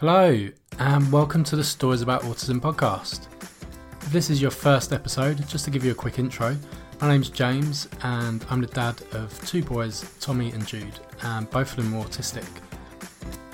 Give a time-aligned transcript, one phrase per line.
[0.00, 0.48] Hello,
[0.78, 3.26] and welcome to the Stories About Autism podcast.
[4.00, 6.56] If this is your first episode, just to give you a quick intro,
[7.00, 11.76] my name's James, and I'm the dad of two boys, Tommy and Jude, and both
[11.76, 12.46] of them are autistic.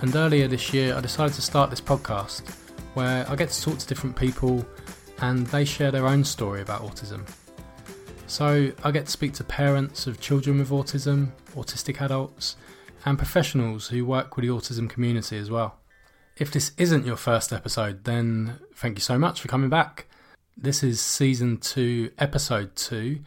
[0.03, 2.47] And earlier this year, I decided to start this podcast
[2.93, 4.67] where I get to talk to different people
[5.23, 7.27] and they share their own story about autism.
[8.27, 12.57] So I get to speak to parents of children with autism, autistic adults,
[13.07, 15.79] and professionals who work with the autism community as well.
[16.37, 20.07] If this isn't your first episode, then thank you so much for coming back.
[20.57, 23.21] This is season two, episode two,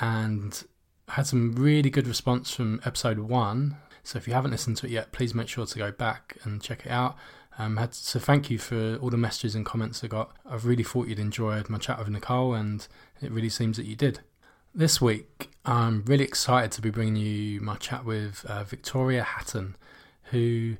[0.00, 0.64] and
[1.06, 3.76] I had some really good response from episode one.
[4.02, 6.60] So if you haven't listened to it yet, please make sure to go back and
[6.60, 7.16] check it out.
[7.58, 10.32] Um, had so thank you for all the messages and comments I got.
[10.44, 12.86] I've really thought you'd enjoyed my chat with Nicole, and
[13.22, 14.18] it really seems that you did.
[14.74, 19.76] This week, I'm really excited to be bringing you my chat with uh, Victoria Hatton,
[20.30, 20.76] who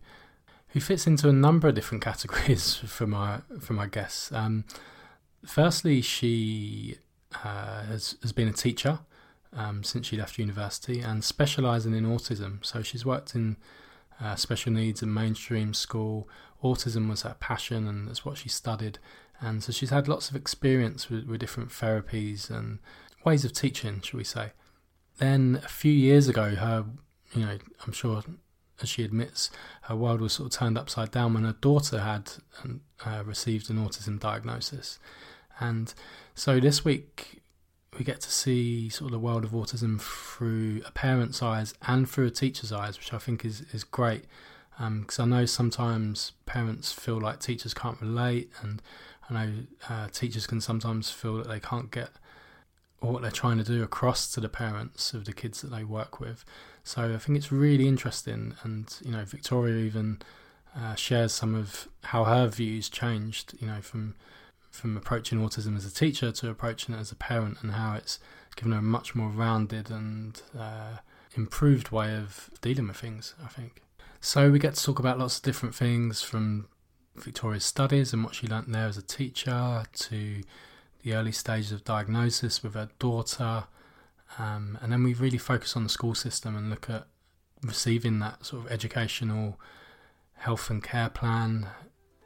[0.71, 4.33] who fits into a number of different categories for my for my guests.
[4.33, 4.65] Um,
[5.45, 6.99] firstly, she
[7.45, 9.01] uh, has has been a teacher
[9.53, 12.65] um, since she left university and specialising in autism.
[12.65, 13.57] So she's worked in
[14.21, 16.29] uh, special needs and mainstream school.
[16.63, 18.99] Autism was her passion, and that's what she studied.
[19.41, 22.81] And so she's had lots of experience with, with different therapies and
[23.25, 24.53] ways of teaching, shall we say.
[25.19, 26.85] Then a few years ago, her,
[27.35, 28.23] you know, I'm sure
[28.83, 29.51] as she admits,
[29.83, 32.31] her world was sort of turned upside down when her daughter had
[32.63, 34.99] um, uh, received an autism diagnosis.
[35.61, 35.93] And
[36.35, 37.41] so this week,
[37.99, 42.09] we get to see sort of the world of autism through a parent's eyes and
[42.09, 44.25] through a teacher's eyes, which I think is, is great.
[44.79, 48.81] Because um, I know sometimes parents feel like teachers can't relate, and
[49.29, 49.53] I know
[49.89, 52.11] uh, teachers can sometimes feel that they can't get
[53.01, 56.21] what they're trying to do across to the parents of the kids that they work
[56.21, 56.45] with.
[56.89, 60.21] So I think it's really interesting, and you know, Victoria even
[60.75, 63.53] uh, shares some of how her views changed.
[63.61, 64.15] You know, from
[64.71, 68.19] from approaching autism as a teacher to approaching it as a parent, and how it's
[68.57, 70.97] given her a much more rounded and uh,
[71.37, 73.35] improved way of dealing with things.
[73.45, 73.83] I think.
[74.23, 76.69] So we get to talk about lots of different things from
[77.17, 80.43] Victoria's studies and what she learnt there as a teacher to
[81.03, 83.65] the early stages of diagnosis with her daughter
[84.39, 87.07] um, and then we really focus on the school system and look at
[87.63, 89.59] receiving that sort of educational
[90.35, 91.67] health and care plan,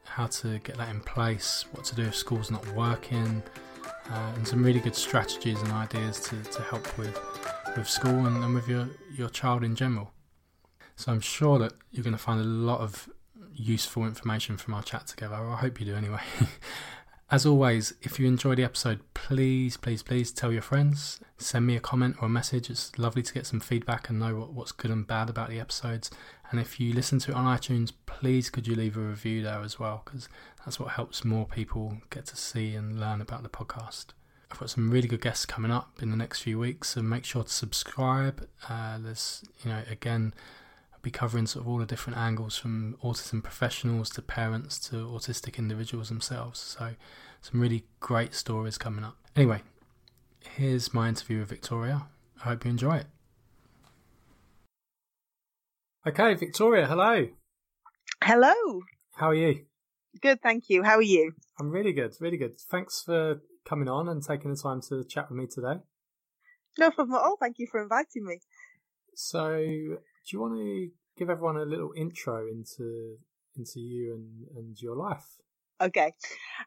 [0.04, 3.42] how to get that in place, what to do if school's not working,
[4.10, 7.18] uh, and some really good strategies and ideas to, to help with
[7.76, 10.12] with school and, and with your, your child in general.
[10.96, 13.08] So I'm sure that you're going to find a lot of
[13.54, 15.34] useful information from our chat together.
[15.34, 16.20] I hope you do anyway.
[17.32, 21.18] As always, if you enjoy the episode, please, please, please tell your friends.
[21.38, 22.68] Send me a comment or a message.
[22.68, 25.58] It's lovely to get some feedback and know what, what's good and bad about the
[25.58, 26.10] episodes.
[26.50, 29.62] And if you listen to it on iTunes, please could you leave a review there
[29.62, 30.28] as well, because
[30.66, 34.08] that's what helps more people get to see and learn about the podcast.
[34.50, 37.24] I've got some really good guests coming up in the next few weeks, so make
[37.24, 38.46] sure to subscribe.
[38.68, 40.34] Uh, there's, you know, again,
[41.02, 45.58] be covering sort of all the different angles from autism professionals to parents to autistic
[45.58, 46.60] individuals themselves.
[46.60, 46.94] So,
[47.40, 49.16] some really great stories coming up.
[49.34, 49.62] Anyway,
[50.56, 52.06] here's my interview with Victoria.
[52.44, 53.06] I hope you enjoy it.
[56.06, 57.28] Okay, Victoria, hello.
[58.22, 58.82] Hello.
[59.14, 59.64] How are you?
[60.20, 60.82] Good, thank you.
[60.82, 61.32] How are you?
[61.58, 62.58] I'm really good, really good.
[62.60, 65.80] Thanks for coming on and taking the time to chat with me today.
[66.78, 67.36] No problem at all.
[67.36, 68.38] Thank you for inviting me.
[69.14, 73.16] So, do you want to give everyone a little intro into
[73.56, 75.26] into you and, and your life?
[75.80, 76.12] Okay.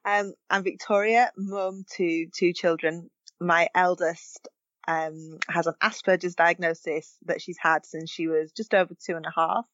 [0.04, 3.10] Um, I'm Victoria, mum to two children.
[3.40, 4.48] My eldest
[4.88, 9.26] um, has an Asperger's diagnosis that she's had since she was just over two and
[9.26, 9.66] a half.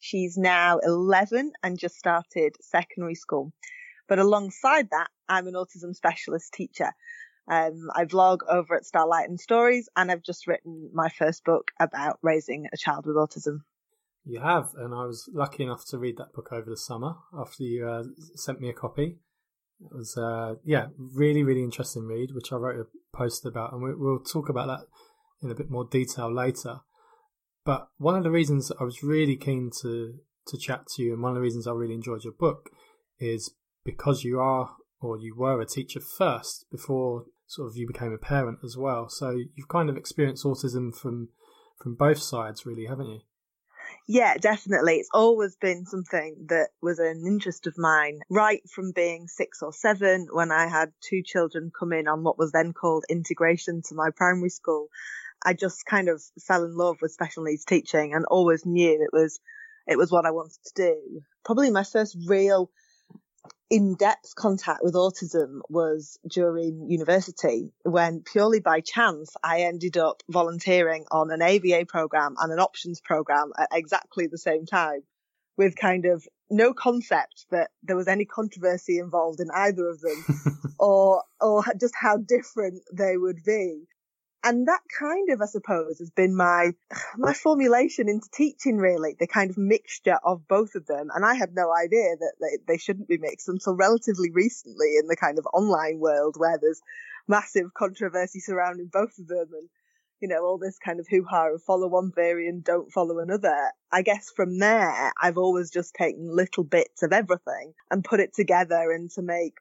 [0.00, 3.52] She's now 11 and just started secondary school.
[4.08, 6.92] But alongside that, I'm an autism specialist teacher.
[7.50, 11.70] Um, I vlog over at Starlight and Stories, and I've just written my first book
[11.80, 13.60] about raising a child with autism.
[14.24, 17.62] You have, and I was lucky enough to read that book over the summer after
[17.62, 18.02] you uh,
[18.34, 19.20] sent me a copy.
[19.80, 23.82] It was, uh, yeah, really, really interesting read, which I wrote a post about, and
[23.82, 24.86] we, we'll talk about that
[25.42, 26.80] in a bit more detail later.
[27.64, 30.14] But one of the reasons I was really keen to
[30.48, 32.70] to chat to you, and one of the reasons I really enjoyed your book,
[33.18, 38.12] is because you are or you were a teacher first before sort of you became
[38.12, 39.08] a parent as well.
[39.08, 41.30] So you've kind of experienced autism from
[41.82, 43.20] from both sides, really, haven't you?
[44.06, 44.96] Yeah, definitely.
[44.96, 49.72] It's always been something that was an interest of mine right from being six or
[49.72, 53.94] seven when I had two children come in on what was then called integration to
[53.94, 54.88] my primary school.
[55.44, 59.16] I just kind of fell in love with special needs teaching and always knew it
[59.16, 59.40] was
[59.86, 61.20] it was what I wanted to do.
[61.44, 62.70] Probably my first real
[63.70, 71.04] in-depth contact with autism was during university when purely by chance I ended up volunteering
[71.10, 75.02] on an ABA program and an options program at exactly the same time
[75.58, 80.24] with kind of no concept that there was any controversy involved in either of them
[80.78, 83.82] or or just how different they would be
[84.44, 86.72] and that kind of, I suppose, has been my
[87.16, 88.76] my formulation into teaching.
[88.76, 91.08] Really, the kind of mixture of both of them.
[91.14, 95.06] And I had no idea that they, they shouldn't be mixed until relatively recently in
[95.06, 96.80] the kind of online world where there's
[97.26, 99.68] massive controversy surrounding both of them, and
[100.20, 103.18] you know all this kind of hoo ha of follow one theory and don't follow
[103.18, 103.72] another.
[103.90, 108.34] I guess from there, I've always just taken little bits of everything and put it
[108.34, 109.54] together and to make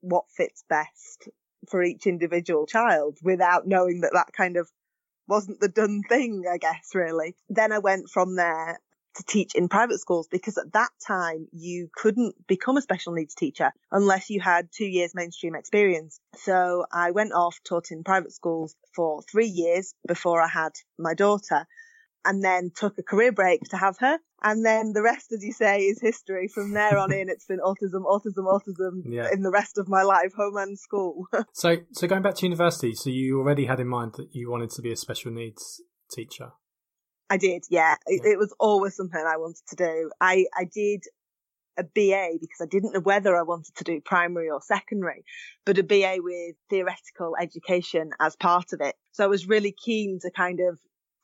[0.00, 1.28] what fits best
[1.68, 4.68] for each individual child without knowing that that kind of
[5.26, 7.36] wasn't the done thing, I guess, really.
[7.48, 8.78] Then I went from there
[9.16, 13.34] to teach in private schools because at that time you couldn't become a special needs
[13.34, 16.20] teacher unless you had two years mainstream experience.
[16.36, 21.14] So I went off, taught in private schools for three years before I had my
[21.14, 21.66] daughter
[22.24, 24.18] and then took a career break to have her.
[24.42, 26.48] And then the rest, as you say, is history.
[26.48, 29.28] From there on in, it's been autism, autism, autism yeah.
[29.32, 31.26] in the rest of my life, home and school.
[31.52, 34.70] so, so going back to university, so you already had in mind that you wanted
[34.70, 36.52] to be a special needs teacher.
[37.30, 37.96] I did, yeah.
[38.06, 40.10] It, it was always something I wanted to do.
[40.20, 41.02] I, I did
[41.78, 45.24] a BA because I didn't know whether I wanted to do primary or secondary,
[45.64, 48.96] but a BA with theoretical education as part of it.
[49.12, 50.78] So I was really keen to kind of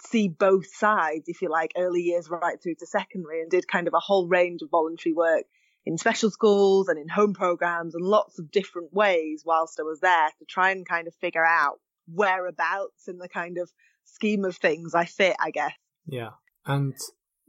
[0.07, 3.89] see both sides, if you like, early years right through to secondary and did kind
[3.89, 5.45] of a whole range of voluntary work
[5.87, 10.01] in special schools and in home programs and lots of different ways whilst I was
[10.01, 13.71] there to try and kind of figure out whereabouts in the kind of
[14.05, 15.73] scheme of things I fit, I guess.
[16.07, 16.31] Yeah.
[16.67, 16.95] And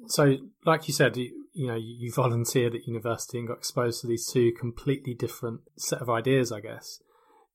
[0.08, 0.36] so,
[0.66, 4.30] like you said, you, you know, you volunteered at university and got exposed to these
[4.32, 7.00] two completely different set of ideas, I guess.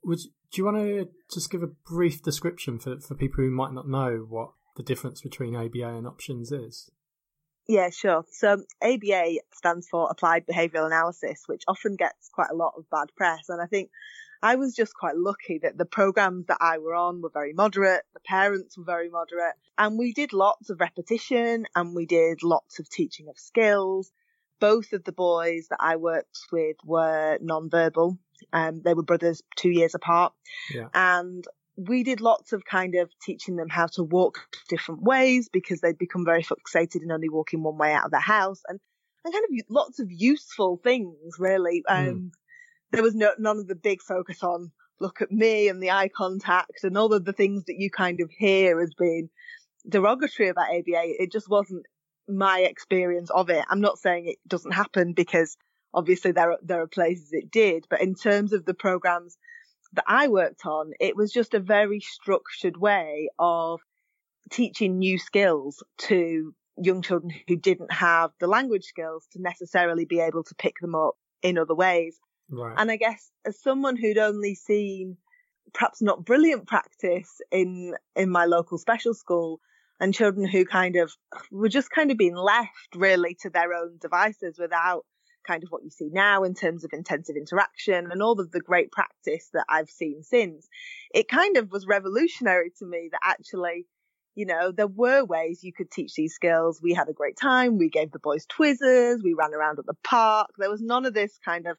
[0.05, 0.21] Would
[0.53, 3.89] do you want to just give a brief description for, for people who might not
[3.89, 6.91] know what the difference between ABA and options is?
[7.69, 8.25] Yeah, sure.
[8.33, 13.09] So ABA stands for Applied Behavioural Analysis, which often gets quite a lot of bad
[13.17, 13.49] press.
[13.49, 13.91] And I think
[14.43, 18.03] I was just quite lucky that the programs that I were on were very moderate,
[18.15, 22.79] the parents were very moderate, and we did lots of repetition and we did lots
[22.79, 24.11] of teaching of skills.
[24.59, 28.19] Both of the boys that I worked with were non-verbal.
[28.53, 30.33] Um, they were brothers two years apart.
[30.75, 30.89] Yeah.
[30.93, 31.45] And
[31.89, 34.39] we did lots of kind of teaching them how to walk
[34.69, 38.21] different ways because they'd become very fixated in only walking one way out of the
[38.21, 38.79] house and,
[39.25, 41.83] and kind of lots of useful things really.
[41.89, 41.95] Hmm.
[41.95, 42.31] Um, mm.
[42.93, 46.11] there was no, none of the big focus on look at me and the eye
[46.15, 49.31] contact and all of the things that you kind of hear as being
[49.89, 51.23] derogatory about ABA.
[51.23, 51.87] It just wasn't
[52.29, 53.65] my experience of it.
[53.71, 55.57] I'm not saying it doesn't happen because
[55.95, 59.39] obviously there are, there are places it did, but in terms of the programs
[59.95, 63.81] that I worked on, it was just a very structured way of
[64.51, 70.21] teaching new skills to young children who didn't have the language skills to necessarily be
[70.21, 72.19] able to pick them up in other ways.
[72.49, 72.75] Right.
[72.77, 75.17] And I guess as someone who'd only seen
[75.73, 79.61] perhaps not brilliant practice in in my local special school
[80.01, 81.13] and children who kind of
[81.51, 85.05] were just kind of being left really to their own devices without
[85.51, 88.61] kind of what you see now in terms of intensive interaction and all of the
[88.61, 90.69] great practice that I've seen since,
[91.13, 93.87] it kind of was revolutionary to me that actually,
[94.37, 96.81] you know, there were ways you could teach these skills.
[96.81, 97.79] We had a great time.
[97.79, 99.25] We gave the boys Twizzlers.
[99.25, 100.51] We ran around at the park.
[100.57, 101.77] There was none of this kind of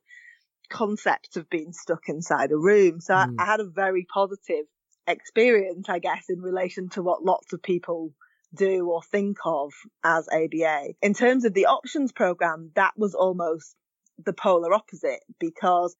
[0.69, 2.99] concept of being stuck inside a room.
[2.99, 3.35] So mm.
[3.39, 4.65] I, I had a very positive
[5.07, 8.13] experience, I guess, in relation to what lots of people
[8.55, 10.93] do or think of as ABA.
[11.01, 13.75] In terms of the options program, that was almost
[14.23, 15.95] the polar opposite because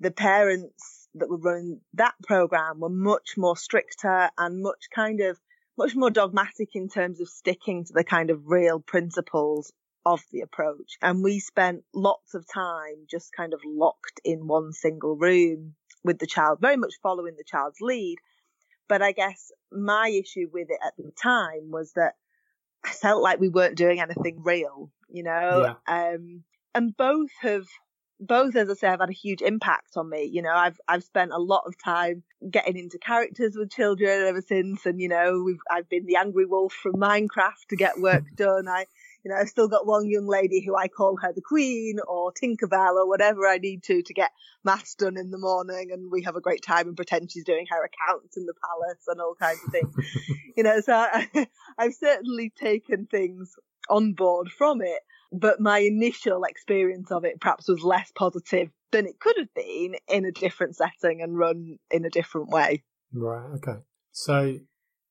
[0.00, 5.38] the parents that were running that program were much more stricter and much kind of
[5.78, 9.72] much more dogmatic in terms of sticking to the kind of real principles
[10.06, 10.96] of the approach.
[11.02, 16.18] And we spent lots of time just kind of locked in one single room with
[16.18, 18.16] the child, very much following the child's lead.
[18.88, 22.14] But I guess my issue with it at the time was that
[22.84, 25.76] I felt like we weren't doing anything real, you know?
[25.88, 26.12] Yeah.
[26.12, 27.66] Um, and both have,
[28.20, 30.24] both, as I say, have had a huge impact on me.
[30.24, 34.40] You know, I've, I've spent a lot of time getting into characters with children ever
[34.40, 34.86] since.
[34.86, 38.68] And, you know, we've, I've been the angry wolf from Minecraft to get work done.
[38.68, 38.86] I,
[39.26, 42.32] you know, I've still got one young lady who I call her the Queen or
[42.32, 44.30] Tinkerbell or whatever I need to to get
[44.62, 47.66] maths done in the morning, and we have a great time and pretend she's doing
[47.68, 49.92] her accounts in the palace and all kinds of things.
[50.56, 53.52] you know, so I, I've certainly taken things
[53.90, 55.00] on board from it.
[55.32, 59.96] But my initial experience of it perhaps was less positive than it could have been
[60.06, 62.84] in a different setting and run in a different way.
[63.12, 63.50] Right.
[63.56, 63.80] Okay.
[64.12, 64.60] So,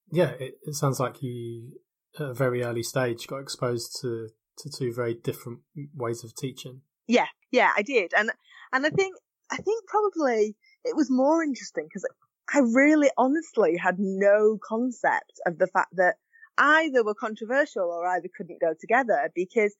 [0.09, 1.73] yeah, it, it sounds like you,
[2.19, 4.29] at a very early stage, got exposed to,
[4.59, 5.59] to two very different
[5.95, 6.81] ways of teaching.
[7.07, 7.27] Yeah.
[7.51, 8.13] Yeah, I did.
[8.17, 8.31] And,
[8.73, 9.15] and I think,
[9.51, 12.05] I think probably it was more interesting because
[12.53, 16.15] I really honestly had no concept of the fact that
[16.57, 19.75] either were controversial or either couldn't go together because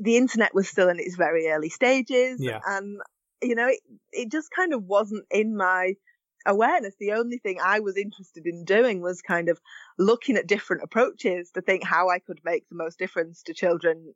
[0.00, 2.38] the internet was still in its very early stages.
[2.40, 2.60] Yeah.
[2.66, 3.00] And,
[3.42, 3.80] you know, it,
[4.12, 5.94] it just kind of wasn't in my
[6.46, 6.94] awareness.
[6.98, 9.60] The only thing I was interested in doing was kind of
[9.98, 14.14] looking at different approaches to think how I could make the most difference to children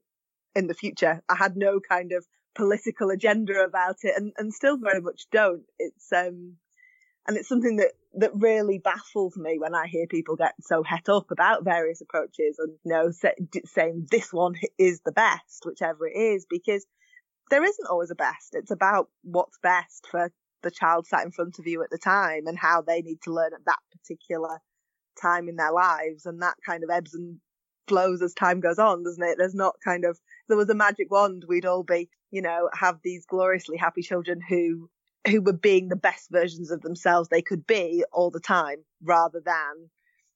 [0.54, 1.22] in the future.
[1.28, 5.64] I had no kind of political agenda about it and, and still very much don't.
[5.78, 6.56] It's, um,
[7.26, 11.08] and it's something that, that really baffles me when I hear people get so het
[11.08, 13.32] up about various approaches and, you know, say,
[13.64, 16.84] saying this one is the best, whichever it is, because
[17.50, 18.54] there isn't always a best.
[18.54, 22.46] It's about what's best for the child sat in front of you at the time
[22.46, 24.58] and how they need to learn at that particular
[25.20, 26.26] time in their lives.
[26.26, 27.38] And that kind of ebbs and
[27.88, 29.36] flows as time goes on, doesn't it?
[29.38, 32.98] There's not kind of, there was a magic wand, we'd all be, you know, have
[33.02, 34.88] these gloriously happy children who
[35.28, 39.40] who were being the best versions of themselves they could be all the time rather
[39.44, 39.88] than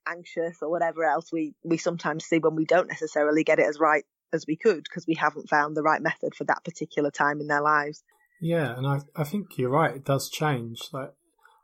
[0.06, 3.80] anxious or whatever else we, we sometimes see when we don't necessarily get it as
[3.80, 7.40] right as we could because we haven't found the right method for that particular time
[7.40, 8.04] in their lives.
[8.40, 9.96] Yeah, and I I think you're right.
[9.96, 10.80] It does change.
[10.92, 11.12] Like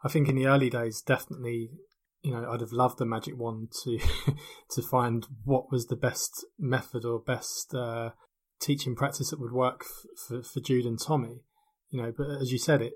[0.04, 1.70] I think in the early days, definitely,
[2.22, 3.98] you know, I'd have loved the magic wand to
[4.70, 8.10] to find what was the best method or best uh,
[8.60, 9.84] teaching practice that would work
[10.28, 11.40] for for Jude and Tommy.
[11.90, 12.94] You know, but as you said, it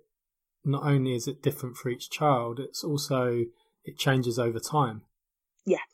[0.65, 3.45] not only is it different for each child, it's also
[3.85, 5.03] it changes over time.
[5.67, 5.85] Yeah,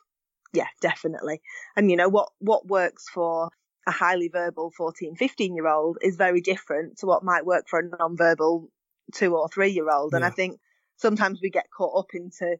[0.53, 1.43] yeah, definitely.
[1.77, 3.51] And you know what what works for
[3.87, 7.81] a highly verbal 14, 15 year old is very different to what might work for
[7.81, 8.69] a non-verbal
[9.13, 10.15] two or three year old.
[10.15, 10.29] And yeah.
[10.29, 10.61] I think
[10.97, 12.57] sometimes we get caught up into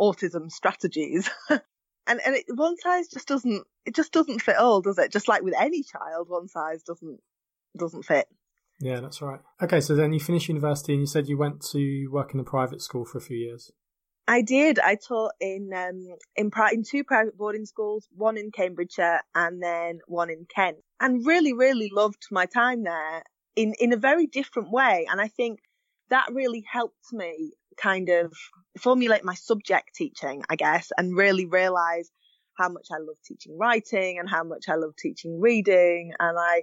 [0.00, 1.28] autism strategies.
[1.50, 1.60] and
[2.24, 5.12] and it, one size just doesn't it just doesn't fit all, does it?
[5.12, 7.20] Just like with any child, one size doesn't
[7.78, 8.26] doesn't fit.
[8.80, 9.40] Yeah, that's right.
[9.62, 12.44] Okay, so then you finished university and you said you went to work in a
[12.44, 13.70] private school for a few years.
[14.28, 14.78] I did.
[14.78, 19.62] I taught in um, in, pri- in two private boarding schools, one in Cambridgeshire and
[19.62, 23.22] then one in Kent, and really, really loved my time there
[23.56, 25.06] in in a very different way.
[25.10, 25.60] And I think
[26.10, 28.32] that really helped me kind of
[28.78, 32.10] formulate my subject teaching, I guess, and really realize
[32.54, 36.12] how much I love teaching writing and how much I love teaching reading.
[36.20, 36.62] And I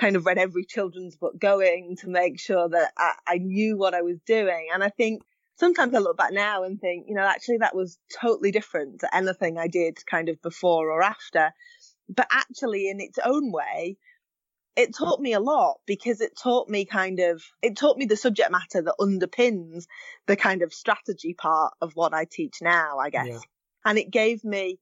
[0.00, 3.94] kind of read every children's book going to make sure that I, I knew what
[3.94, 4.68] I was doing.
[4.72, 5.22] And I think
[5.58, 9.14] sometimes I look back now and think, you know, actually that was totally different to
[9.14, 11.52] anything I did kind of before or after.
[12.08, 13.96] But actually, in its own way,
[14.76, 18.16] it taught me a lot because it taught me kind of, it taught me the
[18.16, 19.86] subject matter that underpins
[20.26, 23.26] the kind of strategy part of what I teach now, I guess.
[23.28, 23.40] Yeah.
[23.84, 24.78] And it gave me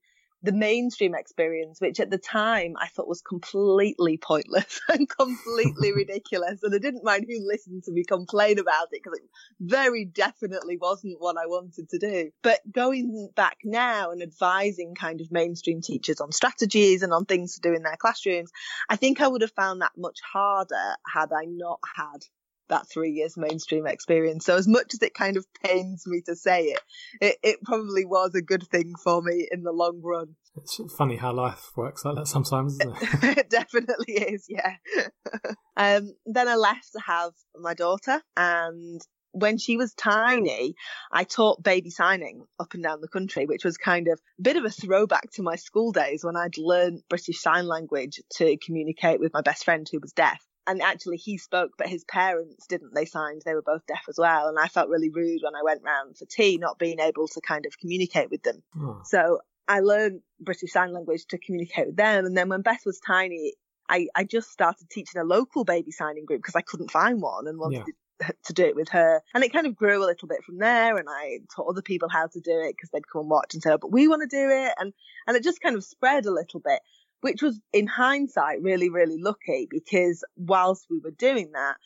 [0.47, 6.63] the mainstream experience, which at the time I thought was completely pointless and completely ridiculous.
[6.63, 9.25] And I didn't mind who listened to me complain about it because it
[9.59, 12.31] very definitely wasn't what I wanted to do.
[12.43, 17.55] But going back now and advising kind of mainstream teachers on strategies and on things
[17.55, 18.49] to do in their classrooms,
[18.89, 22.23] I think I would have found that much harder had I not had
[22.69, 24.45] that three years mainstream experience.
[24.45, 26.81] So as much as it kind of pains me to say it,
[27.21, 30.35] it, it probably was a good thing for me in the long run.
[30.55, 33.37] It's funny how life works like that sometimes, isn't it?
[33.37, 34.75] it definitely is, yeah.
[35.77, 40.73] um, then I left to have my daughter and when she was tiny,
[41.11, 44.57] I taught baby signing up and down the country, which was kind of a bit
[44.57, 49.19] of a throwback to my school days when I'd learned British Sign Language to communicate
[49.19, 52.93] with my best friend who was deaf and actually he spoke, but his parents didn't.
[52.93, 54.49] They signed, they were both deaf as well.
[54.49, 57.41] And I felt really rude when I went round for tea, not being able to
[57.41, 58.61] kind of communicate with them.
[58.77, 59.01] Oh.
[59.05, 62.25] So I learned British Sign Language to communicate with them.
[62.25, 63.53] And then when Beth was tiny,
[63.89, 67.47] I, I just started teaching a local baby signing group because I couldn't find one
[67.47, 67.85] and wanted
[68.19, 68.29] yeah.
[68.45, 69.21] to do it with her.
[69.33, 70.97] And it kind of grew a little bit from there.
[70.97, 73.63] And I taught other people how to do it because they'd come and watch and
[73.63, 74.73] say, oh, but we want to do it.
[74.77, 74.91] And,
[75.27, 76.81] and it just kind of spread a little bit
[77.21, 81.77] which was in hindsight really, really lucky because whilst we were doing that,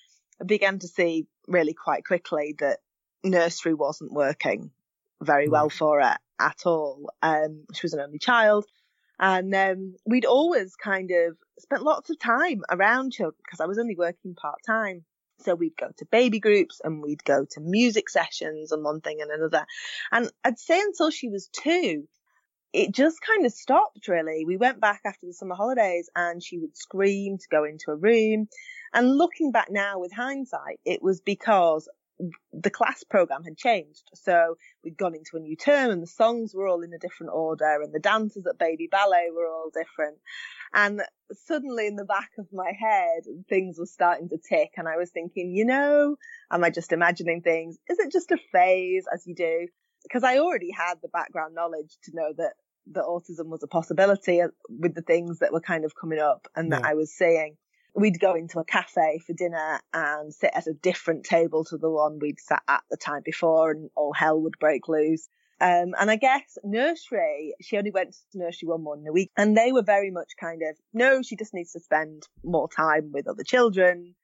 [0.41, 2.79] I began to see really quite quickly that
[3.23, 4.71] nursery wasn't working
[5.21, 7.11] very well for her at all.
[7.21, 8.65] Um, she was an only child.
[9.19, 13.77] And um, we'd always kind of spent lots of time around children because I was
[13.77, 15.05] only working part time.
[15.41, 19.21] So we'd go to baby groups and we'd go to music sessions and one thing
[19.21, 19.65] and another.
[20.11, 22.07] And I'd say until she was two,
[22.73, 24.45] it just kind of stopped really.
[24.45, 27.95] We went back after the summer holidays and she would scream to go into a
[27.95, 28.47] room.
[28.93, 31.89] And looking back now with hindsight, it was because
[32.53, 34.03] the class program had changed.
[34.13, 37.31] So we'd gone into a new term and the songs were all in a different
[37.33, 40.17] order and the dances at baby ballet were all different.
[40.73, 41.01] And
[41.45, 45.09] suddenly in the back of my head, things were starting to tick and I was
[45.09, 46.15] thinking, you know,
[46.51, 47.77] am I just imagining things?
[47.89, 49.67] Is it just a phase as you do?
[50.03, 52.53] Because I already had the background knowledge to know that
[52.93, 56.70] that autism was a possibility with the things that were kind of coming up and
[56.70, 56.79] yeah.
[56.79, 57.58] that I was seeing
[57.93, 61.89] we'd go into a cafe for dinner and sit at a different table to the
[61.89, 65.27] one we'd sat at the time before and all hell would break loose.
[65.60, 69.55] Um, and I guess nursery, she only went to nursery one morning a week and
[69.55, 73.27] they were very much kind of, no, she just needs to spend more time with
[73.27, 74.15] other children.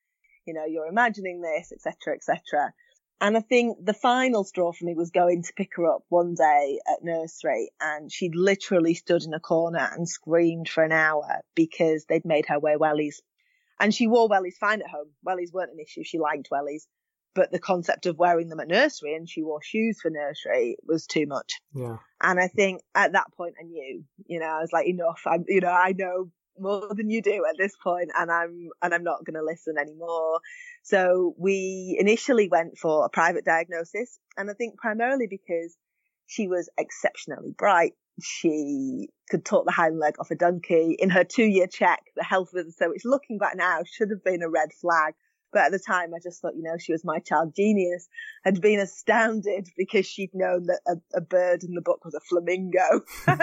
[0.45, 2.73] You know, you're imagining this, etc., etc.
[3.19, 6.35] And I think the final straw for me was going to pick her up one
[6.35, 11.41] day at nursery and she'd literally stood in a corner and screamed for an hour
[11.55, 13.15] because they'd made her wear wellies
[13.79, 15.09] and she wore wellies fine at home.
[15.25, 16.03] Wellies weren't an issue.
[16.03, 16.83] She liked wellies.
[17.35, 21.05] But the concept of wearing them at nursery and she wore shoes for nursery was
[21.05, 21.61] too much.
[21.73, 21.97] Yeah.
[22.19, 25.21] And I think at that point I knew, you know, I was like, enough.
[25.27, 28.93] I'm, you know, I know more than you do at this point and I'm, and
[28.93, 30.39] I'm not going to listen anymore.
[30.83, 34.19] So we initially went for a private diagnosis.
[34.37, 35.75] And I think primarily because
[36.27, 40.95] she was exceptionally bright she could talk the hind leg off a donkey.
[40.99, 44.41] In her two year check, the health visitor, which looking back now should have been
[44.41, 45.13] a red flag.
[45.53, 48.07] But at the time, I just thought, you know, she was my child genius,
[48.43, 52.19] had been astounded because she'd known that a, a bird in the book was a
[52.19, 53.01] flamingo.
[53.27, 53.41] and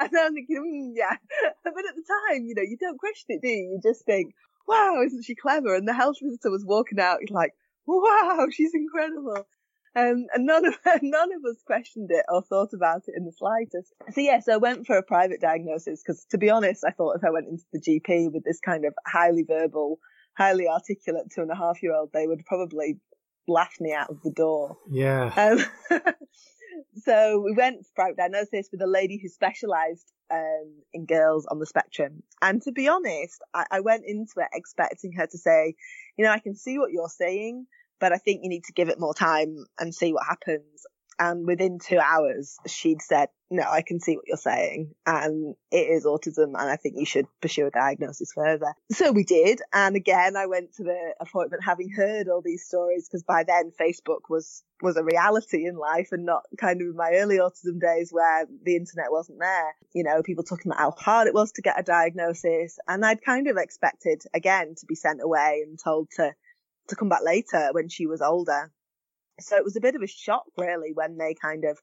[0.00, 1.16] I'm thinking, mm, yeah.
[1.64, 3.72] But at the time, you know, you don't question it, do you?
[3.72, 4.34] You just think,
[4.68, 5.74] wow, isn't she clever?
[5.74, 7.52] And the health visitor was walking out, like,
[7.86, 9.46] wow, she's incredible.
[9.94, 13.32] Um, and none of none of us questioned it or thought about it in the
[13.32, 13.92] slightest.
[14.12, 17.16] So yeah, so I went for a private diagnosis because, to be honest, I thought
[17.16, 19.98] if I went into the GP with this kind of highly verbal,
[20.36, 22.98] highly articulate two and a half year old, they would probably
[23.48, 24.76] laugh me out of the door.
[24.90, 25.32] Yeah.
[25.36, 26.00] Um,
[27.02, 31.58] so we went for private diagnosis with a lady who specialised um, in girls on
[31.58, 32.22] the spectrum.
[32.40, 35.74] And to be honest, I, I went into it expecting her to say,
[36.16, 37.66] you know, I can see what you're saying
[38.02, 40.84] but I think you need to give it more time and see what happens.
[41.22, 44.92] And within two hours, she'd said, no, I can see what you're saying.
[45.06, 46.46] And it is autism.
[46.46, 48.74] And I think you should pursue a diagnosis further.
[48.90, 49.60] So we did.
[49.72, 53.70] And again, I went to the appointment having heard all these stories because by then
[53.80, 57.80] Facebook was, was a reality in life and not kind of in my early autism
[57.80, 59.76] days where the internet wasn't there.
[59.94, 62.80] You know, people talking about how hard it was to get a diagnosis.
[62.88, 66.32] And I'd kind of expected again to be sent away and told to
[66.88, 68.72] to come back later when she was older.
[69.40, 71.78] So it was a bit of a shock really when they kind of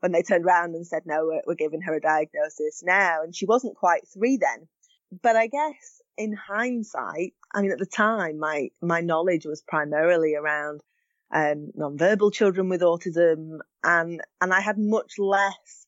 [0.00, 3.34] when they turned around and said no we're, we're giving her a diagnosis now and
[3.34, 4.68] she wasn't quite 3 then.
[5.22, 10.34] But I guess in hindsight, I mean at the time my my knowledge was primarily
[10.34, 10.80] around
[11.32, 15.86] um, non-verbal children with autism and and I had much less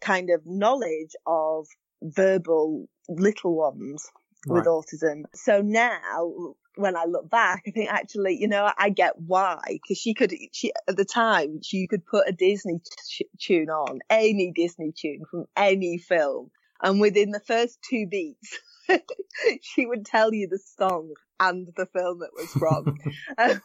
[0.00, 1.66] kind of knowledge of
[2.02, 4.08] verbal little ones
[4.46, 4.56] right.
[4.56, 5.22] with autism.
[5.34, 9.98] So now when I look back, I think actually, you know, I get why because
[9.98, 14.52] she could, she at the time she could put a Disney t- tune on any
[14.54, 16.50] Disney tune from any film,
[16.82, 18.58] and within the first two beats,
[19.62, 22.84] she would tell you the song and the film it was from.
[23.38, 23.60] and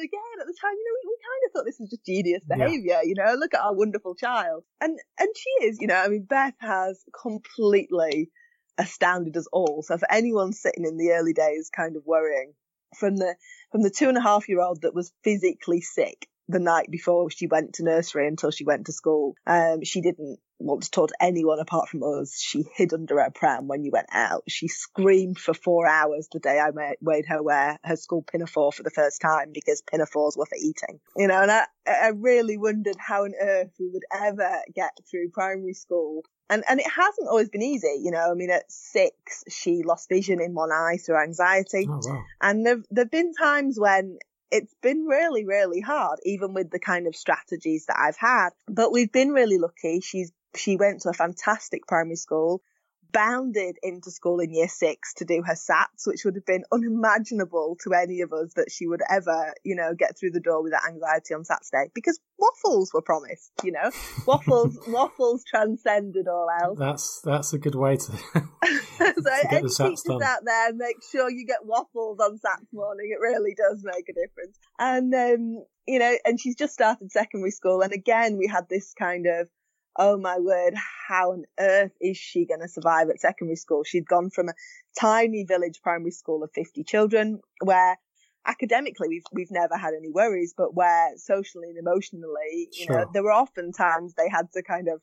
[0.00, 2.44] again, at the time, you know, we, we kind of thought this was just genius
[2.48, 2.80] behavior.
[2.84, 3.02] Yeah.
[3.02, 5.78] You know, look at our wonderful child, and and she is.
[5.80, 8.30] You know, I mean, Beth has completely
[8.78, 9.82] astounded us all.
[9.82, 12.54] So for anyone sitting in the early days kind of worrying,
[12.96, 13.34] from the
[13.70, 17.30] from the two and a half year old that was physically sick the night before
[17.30, 19.34] she went to nursery until she went to school.
[19.46, 22.40] Um, she didn't want to talk to anyone apart from us.
[22.40, 24.44] She hid under her pram when you went out.
[24.48, 28.82] She screamed for four hours the day I made her wear her school pinafore for
[28.82, 31.00] the first time because pinafores were for eating.
[31.16, 35.30] You know, and I, I really wondered how on earth we would ever get through
[35.30, 38.30] primary school and and it hasn't always been easy, you know.
[38.30, 42.22] I mean, at six, she lost vision in one eye through anxiety, oh, wow.
[42.40, 44.18] and there've there've been times when
[44.50, 48.50] it's been really really hard, even with the kind of strategies that I've had.
[48.68, 50.00] But we've been really lucky.
[50.00, 52.62] She's she went to a fantastic primary school
[53.12, 57.76] bounded into school in year six to do her SATs, which would have been unimaginable
[57.82, 60.72] to any of us that she would ever, you know, get through the door with
[60.72, 63.90] that anxiety on Saturday because waffles were promised, you know,
[64.26, 66.78] waffles, waffles transcended all else.
[66.78, 70.22] That's, that's a good way to, so to any teachers done.
[70.22, 73.10] out there, make sure you get waffles on SATs morning.
[73.10, 74.58] It really does make a difference.
[74.78, 77.82] And, um, you know, and she's just started secondary school.
[77.82, 79.48] And again, we had this kind of,
[79.96, 80.74] oh my word,
[81.08, 83.84] how on earth is she going to survive at secondary school?
[83.84, 84.54] She'd gone from a
[84.98, 87.98] tiny village primary school of 50 children where
[88.46, 93.00] academically we've we've never had any worries, but where socially and emotionally, you sure.
[93.00, 95.00] know, there were often times they had to kind of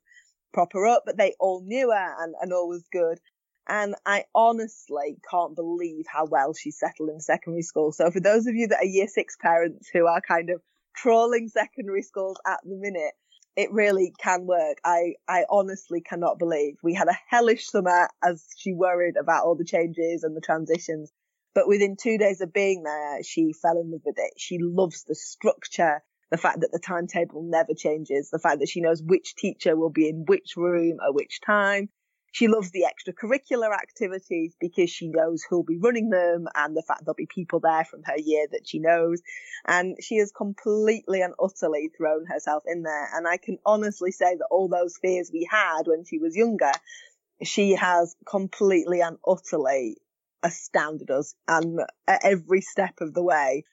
[0.53, 3.19] prop her up, but they all knew her and, and all was good.
[3.67, 7.91] And I honestly can't believe how well she's settled in secondary school.
[7.91, 10.61] So for those of you that are year six parents who are kind of
[10.95, 13.13] trawling secondary schools at the minute,
[13.55, 14.77] it really can work.
[14.83, 19.55] I, I honestly cannot believe we had a hellish summer as she worried about all
[19.55, 21.11] the changes and the transitions.
[21.55, 24.33] But within two days of being there, she fell in love with it.
[24.37, 28.81] She loves the structure, the fact that the timetable never changes, the fact that she
[28.81, 31.89] knows which teacher will be in which room at which time.
[32.31, 37.05] She loves the extracurricular activities because she knows who'll be running them and the fact
[37.05, 39.21] there'll be people there from her year that she knows.
[39.67, 43.09] And she has completely and utterly thrown herself in there.
[43.13, 46.71] And I can honestly say that all those fears we had when she was younger,
[47.43, 49.97] she has completely and utterly
[50.43, 53.63] astounded us and at every step of the way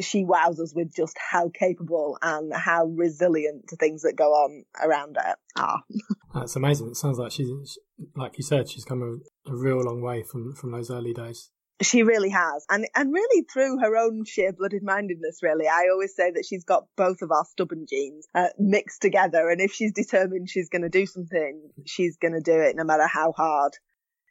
[0.00, 4.64] she wows us with just how capable and how resilient to things that go on
[4.82, 5.82] around her are.
[6.34, 6.88] That's amazing.
[6.88, 7.78] It sounds like she's,
[8.14, 11.50] like you said, she's come a, a real long way from, from those early days.
[11.82, 12.64] She really has.
[12.70, 15.66] And and really through her own sheer blooded mindedness, really.
[15.68, 19.50] I always say that she's got both of our stubborn genes uh, mixed together.
[19.50, 22.84] And if she's determined she's going to do something, she's going to do it no
[22.84, 23.74] matter how hard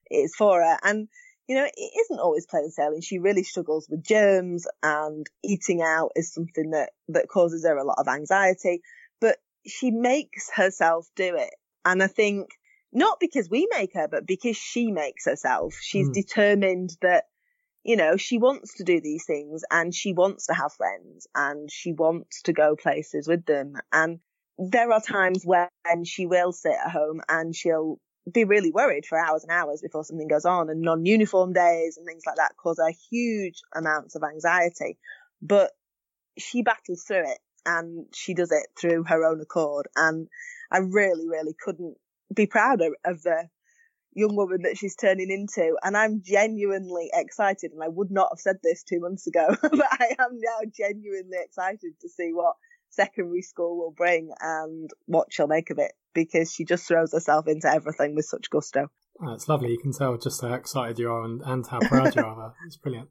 [0.10, 0.80] it is for her.
[0.82, 1.08] And
[1.48, 3.02] you know, it isn't always plain sailing.
[3.02, 7.84] She really struggles with germs and eating out is something that, that causes her a
[7.84, 8.82] lot of anxiety,
[9.22, 11.54] but she makes herself do it.
[11.84, 12.50] And I think
[12.92, 16.14] not because we make her, but because she makes herself, she's mm.
[16.14, 17.26] determined that,
[17.84, 21.70] you know, she wants to do these things and she wants to have friends and
[21.70, 23.74] she wants to go places with them.
[23.92, 24.20] And
[24.58, 25.70] there are times when
[26.06, 28.00] she will sit at home and she'll
[28.32, 32.08] be really worried for hours and hours before something goes on and non-uniform days and
[32.08, 34.98] things like that cause her huge amounts of anxiety.
[35.42, 35.72] But
[36.38, 39.88] she battles through it and she does it through her own accord.
[39.96, 40.28] And
[40.72, 41.98] I really, really couldn't
[42.34, 43.48] be prouder of the
[44.14, 45.76] young woman that she's turning into.
[45.84, 47.72] And I'm genuinely excited.
[47.74, 51.38] And I would not have said this two months ago, but I am now genuinely
[51.44, 52.56] excited to see what
[52.90, 57.48] secondary school will bring and what she'll make of it because she just throws herself
[57.48, 58.88] into everything with such gusto.
[59.22, 59.70] Oh, it's lovely.
[59.70, 62.32] You can tell just how excited you are and, and how proud you are.
[62.32, 62.54] Of her.
[62.66, 63.10] It's brilliant.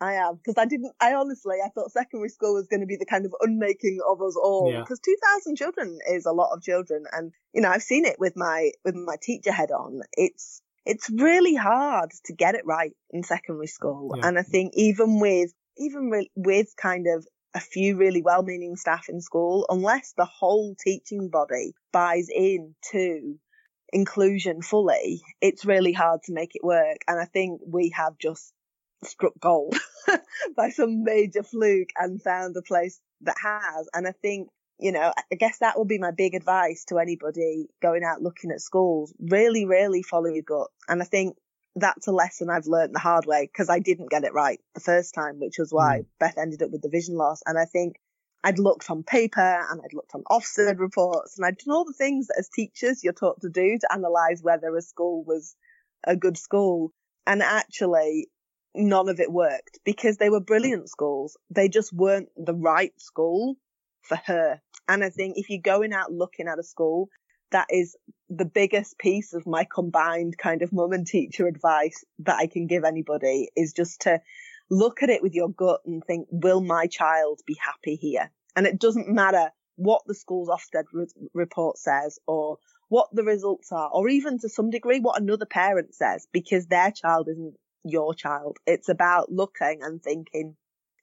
[0.00, 0.94] I am because I didn't.
[0.98, 4.22] I honestly, I thought secondary school was going to be the kind of unmaking of
[4.22, 4.72] us all.
[4.72, 5.12] Because yeah.
[5.12, 8.32] two thousand children is a lot of children, and you know I've seen it with
[8.34, 10.00] my with my teacher head on.
[10.14, 14.26] It's it's really hard to get it right in secondary school, yeah.
[14.26, 19.08] and I think even with even re- with kind of a few really well-meaning staff
[19.08, 23.38] in school, unless the whole teaching body buys in to
[23.92, 26.98] inclusion fully, it's really hard to make it work.
[27.08, 28.52] And I think we have just
[29.04, 29.76] struck gold
[30.56, 33.88] by some major fluke and found a place that has.
[33.94, 37.66] And I think, you know, I guess that would be my big advice to anybody
[37.82, 39.12] going out looking at schools.
[39.18, 40.68] Really, really follow your gut.
[40.88, 41.36] And I think
[41.76, 44.80] that's a lesson I've learned the hard way because I didn't get it right the
[44.80, 46.06] first time, which was why mm.
[46.18, 47.42] Beth ended up with the vision loss.
[47.46, 47.96] And I think
[48.42, 51.92] I'd looked on paper and I'd looked on Ofsted reports and I'd done all the
[51.92, 55.54] things that as teachers you're taught to do to analyze whether a school was
[56.04, 56.92] a good school.
[57.26, 58.28] And actually
[58.74, 61.36] none of it worked because they were brilliant schools.
[61.50, 63.56] They just weren't the right school
[64.02, 64.60] for her.
[64.88, 67.08] And I think if you're going out looking at a school
[67.50, 67.96] that is
[68.28, 72.66] the biggest piece of my combined kind of mum and teacher advice that I can
[72.66, 74.20] give anybody is just to
[74.70, 78.30] look at it with your gut and think, will my child be happy here?
[78.54, 82.58] And it doesn't matter what the school's Ofsted re- report says or
[82.88, 86.90] what the results are, or even to some degree what another parent says, because their
[86.90, 88.58] child isn't your child.
[88.66, 90.56] It's about looking and thinking,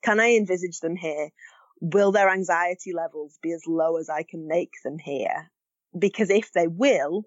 [0.03, 1.29] can I envisage them here?
[1.79, 5.49] Will their anxiety levels be as low as I can make them here?
[5.99, 7.23] Because if they will,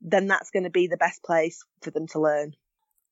[0.00, 2.52] then that's going to be the best place for them to learn.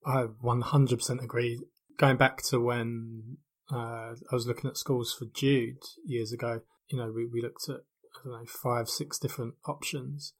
[0.04, 1.60] I 100% agree.
[1.96, 3.38] Going back to when
[3.72, 7.68] uh, I was looking at schools for Jude years ago, you know, we, we looked
[7.68, 10.34] at, I don't know, five, six different options.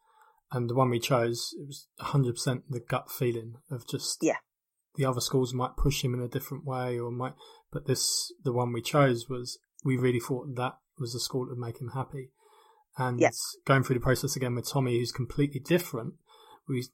[0.51, 4.37] And the one we chose, it was 100% the gut feeling of just, yeah.
[4.97, 7.33] The other schools might push him in a different way or might,
[7.73, 11.53] but this, the one we chose was, we really thought that was the school that
[11.53, 12.29] would make him happy
[12.99, 13.31] and yeah.
[13.65, 16.15] going through the process again with Tommy, who's completely different.
[16.69, 16.85] We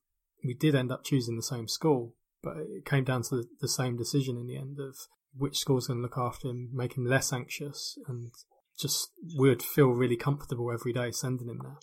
[0.45, 3.69] we did end up choosing the same school, but it came down to the, the
[3.69, 4.97] same decision in the end of
[5.37, 8.31] which school's going to look after him, make him less anxious, and
[8.79, 11.79] just would feel really comfortable every day sending him there.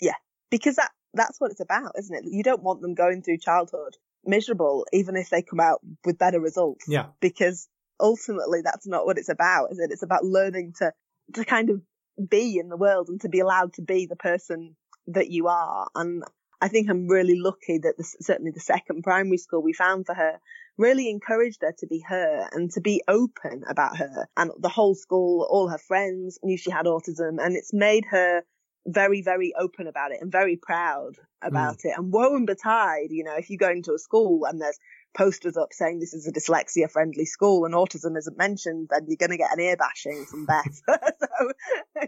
[0.00, 0.18] Yeah,
[0.50, 2.24] because that that's what it's about, isn't it?
[2.30, 6.40] You don't want them going through childhood miserable, even if they come out with better
[6.40, 6.84] results.
[6.88, 7.06] Yeah.
[7.20, 9.90] Because ultimately that's not what it's about, is it?
[9.92, 10.92] It's about learning to,
[11.34, 11.80] to kind of
[12.28, 14.76] be in the world and to be allowed to be the person
[15.08, 15.88] that you are.
[15.94, 16.22] And
[16.60, 20.14] I think I'm really lucky that the, certainly the second primary school we found for
[20.14, 20.38] her
[20.76, 24.26] really encouraged her to be her and to be open about her.
[24.36, 28.42] And the whole school, all her friends knew she had autism and it's made her
[28.86, 31.84] very, very open about it and very proud about mm.
[31.84, 31.94] it.
[31.96, 34.78] And woe and betide, you know, if you go into a school and there's
[35.14, 39.16] posters up saying this is a dyslexia friendly school and autism isn't mentioned, then you're
[39.16, 40.82] going to get an ear bashing from Beth.
[40.88, 41.50] so,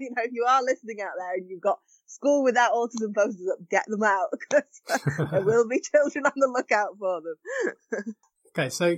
[0.00, 3.48] you know, if you are listening out there and you've got school without autism posters
[3.52, 8.14] up, get them out because there will be children on the lookout for them.
[8.50, 8.96] okay, so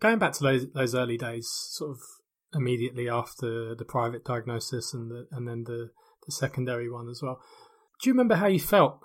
[0.00, 1.98] going back to those those early days, sort of
[2.54, 5.90] immediately after the private diagnosis and the, and then the
[6.26, 7.40] the secondary one as well.
[8.02, 9.00] Do you remember how you felt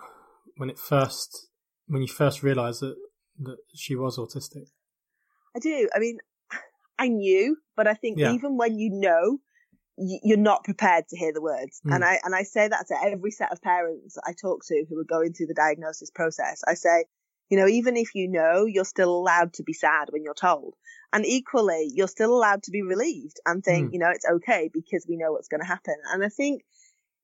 [0.57, 1.47] when it first
[1.87, 2.95] when you first realised that
[3.39, 4.67] that she was autistic?
[5.55, 5.89] I do.
[5.93, 6.17] I mean,
[6.97, 8.33] I knew, but I think yeah.
[8.33, 9.39] even when you know,
[9.97, 11.81] you're not prepared to hear the words.
[11.85, 11.95] Mm.
[11.95, 14.97] And I and I say that to every set of parents I talk to who
[14.99, 16.61] are going through the diagnosis process.
[16.67, 17.05] I say,
[17.49, 20.75] you know, even if you know, you're still allowed to be sad when you're told.
[21.11, 23.93] And equally, you're still allowed to be relieved and think, mm.
[23.93, 25.95] you know, it's okay because we know what's going to happen.
[26.13, 26.61] And I think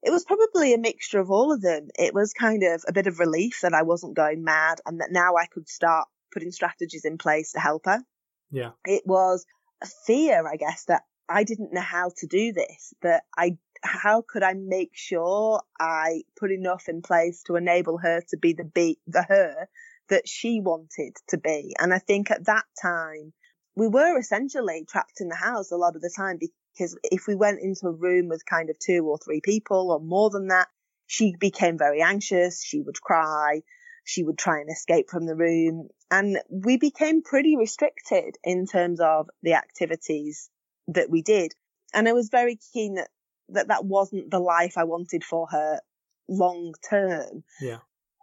[0.05, 1.87] it was probably a mixture of all of them.
[1.97, 5.11] It was kind of a bit of relief that I wasn't going mad and that
[5.11, 8.03] now I could start putting strategies in place to help her.
[8.51, 8.71] Yeah.
[8.85, 9.47] It was
[9.81, 14.23] a fear, I guess, that I didn't know how to do this, that I, how
[14.27, 18.63] could I make sure I put enough in place to enable her to be the
[18.63, 19.67] be, the her
[20.09, 21.75] that she wanted to be.
[21.79, 23.33] And I think at that time,
[23.75, 26.37] we were essentially trapped in the house a lot of the time
[26.75, 29.99] because if we went into a room with kind of two or three people or
[29.99, 30.67] more than that,
[31.07, 32.63] she became very anxious.
[32.63, 33.61] She would cry.
[34.03, 35.89] She would try and escape from the room.
[36.11, 40.49] And we became pretty restricted in terms of the activities
[40.87, 41.53] that we did.
[41.93, 43.09] And I was very keen that
[43.49, 45.79] that, that wasn't the life I wanted for her
[46.27, 47.43] long term.
[47.61, 47.79] Yeah.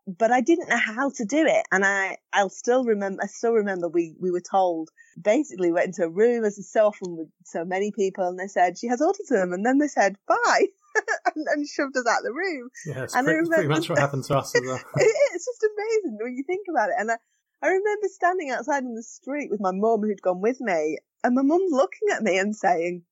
[0.06, 1.64] But I didn't know how to do it.
[1.70, 6.04] And I, I'll still remember, I still remember we, we were told basically went into
[6.04, 9.00] a room as is so often with so many people and they said she has
[9.00, 10.66] autism and then they said bye
[11.34, 12.68] and, and, shoved us out of the room.
[12.86, 14.80] Yeah, it's and pretty, remember, pretty much what happened to us as well.
[14.96, 16.96] it's just amazing when you think about it.
[16.98, 17.16] And I,
[17.62, 21.34] I remember standing outside in the street with my mum who'd gone with me and
[21.34, 23.04] my mum looking at me and saying,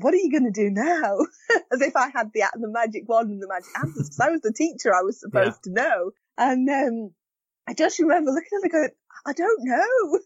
[0.00, 1.18] what are you going to do now?
[1.72, 4.40] As if I had the the magic wand and the magic answers, because I was
[4.40, 5.72] the teacher I was supposed yeah.
[5.72, 6.10] to know.
[6.38, 7.10] And um,
[7.68, 8.90] I just remember looking at her going,
[9.26, 10.18] I don't know.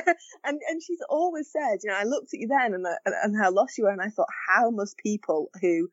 [0.44, 3.50] and and she's always said, you know, I looked at you then and and how
[3.50, 5.88] lost you were, and I thought, how must people who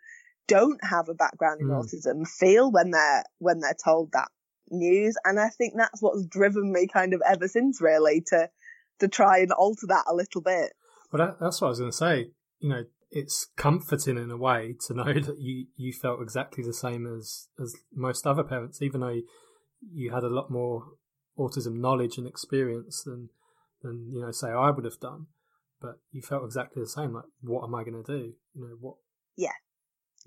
[0.48, 1.82] don't have a background in mm.
[1.82, 4.30] autism feel when they're when they're told that
[4.70, 5.16] news?
[5.24, 8.50] And I think that's what's driven me kind of ever since, really, to
[9.00, 10.74] to try and alter that a little bit.
[11.12, 12.32] Well, that, that's what I was going to say.
[12.60, 12.84] You know,
[13.16, 17.48] it's comforting in a way to know that you you felt exactly the same as
[17.60, 19.22] as most other parents, even though
[19.94, 20.84] you had a lot more
[21.40, 23.30] autism knowledge and experience than
[23.82, 25.28] than you know say I would have done.
[25.82, 27.14] But you felt exactly the same.
[27.14, 28.34] Like, what am I going to do?
[28.54, 28.96] You know what?
[29.36, 29.50] Yeah.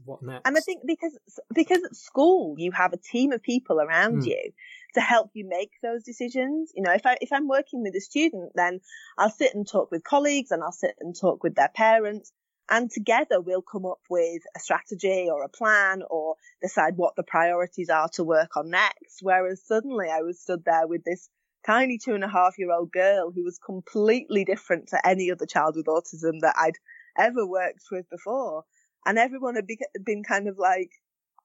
[0.04, 0.46] What next?
[0.46, 1.18] And I think because
[1.54, 4.26] because at school you have a team of people around mm.
[4.26, 4.52] you
[4.94, 6.72] to help you make those decisions.
[6.74, 8.80] You know, if I if I'm working with a student, then
[9.18, 12.32] I'll sit and talk with colleagues and I'll sit and talk with their parents
[12.70, 17.22] and together we'll come up with a strategy or a plan or decide what the
[17.22, 19.20] priorities are to work on next.
[19.22, 21.28] Whereas suddenly I was stood there with this
[21.66, 25.46] tiny two and a half year old girl who was completely different to any other
[25.46, 26.78] child with autism that I'd
[27.18, 28.64] ever worked with before.
[29.06, 29.66] And everyone had
[30.04, 30.90] been kind of like,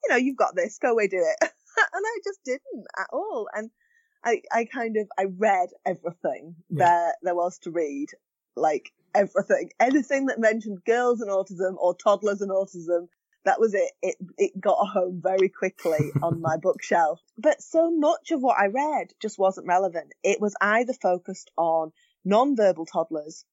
[0.03, 1.37] you know, you've got this, go away, do it.
[1.41, 3.47] and I just didn't at all.
[3.53, 3.69] And
[4.25, 6.85] I, I kind of, I read everything yeah.
[6.85, 8.09] there, there was to read.
[8.55, 9.69] Like everything.
[9.79, 13.07] Anything that mentioned girls and autism or toddlers and autism,
[13.45, 13.91] that was it.
[14.01, 17.21] It, it got a home very quickly on my bookshelf.
[17.37, 20.13] But so much of what I read just wasn't relevant.
[20.23, 21.91] It was either focused on
[22.25, 23.45] non-verbal toddlers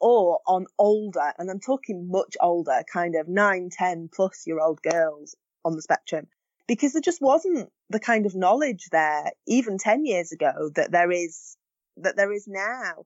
[0.00, 4.80] or on older, and I'm talking much older, kind of nine, ten plus year old
[4.82, 6.26] girls on the spectrum.
[6.66, 11.10] Because there just wasn't the kind of knowledge there, even 10 years ago, that there
[11.10, 11.56] is,
[11.98, 13.04] that there is now.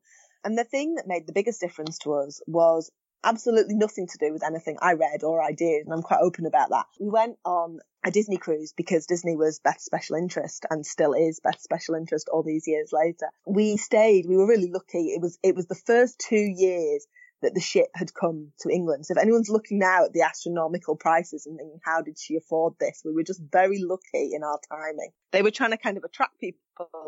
[0.48, 2.90] And the thing that made the biggest difference to us was
[3.22, 6.46] absolutely nothing to do with anything I read or I did, and I'm quite open
[6.46, 6.86] about that.
[6.98, 11.38] We went on a Disney cruise because Disney was Beth's special interest and still is
[11.40, 13.28] Beth's special interest all these years later.
[13.46, 15.08] We stayed, we were really lucky.
[15.08, 17.06] It was it was the first two years
[17.42, 19.04] that the ship had come to England.
[19.04, 22.72] So if anyone's looking now at the astronomical prices and thinking, how did she afford
[22.80, 23.02] this?
[23.04, 25.10] We were just very lucky in our timing.
[25.30, 26.58] They were trying to kind of attract people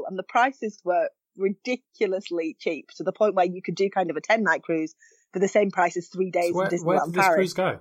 [0.06, 1.08] and the prices were
[1.40, 4.94] ridiculously cheap to the point where you could do kind of a 10 night cruise
[5.32, 7.34] for the same price as three days So where, in Disneyland where did this Paris.
[7.36, 7.78] cruise go?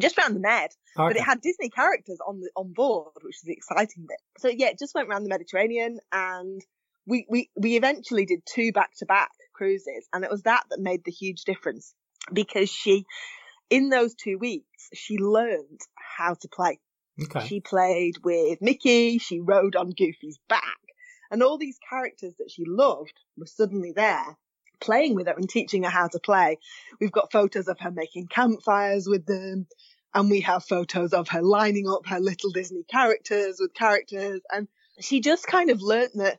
[0.00, 3.42] Just around the Med but it had Disney characters on the on board, which is
[3.42, 4.18] the exciting bit.
[4.38, 6.60] So yeah, it just went around the Mediterranean, and
[7.06, 10.80] we we we eventually did two back to back cruises, and it was that that
[10.80, 11.94] made the huge difference
[12.32, 13.06] because she,
[13.70, 16.78] in those two weeks, she learned how to play.
[17.22, 17.46] okay.
[17.46, 20.78] She played with Mickey, she rode on Goofy's back,
[21.30, 24.36] and all these characters that she loved were suddenly there
[24.80, 26.58] playing with her and teaching her how to play.
[27.00, 29.66] We've got photos of her making campfires with them,
[30.14, 34.68] and we have photos of her lining up her little Disney characters with characters, and
[35.00, 36.38] she just kind of learnt that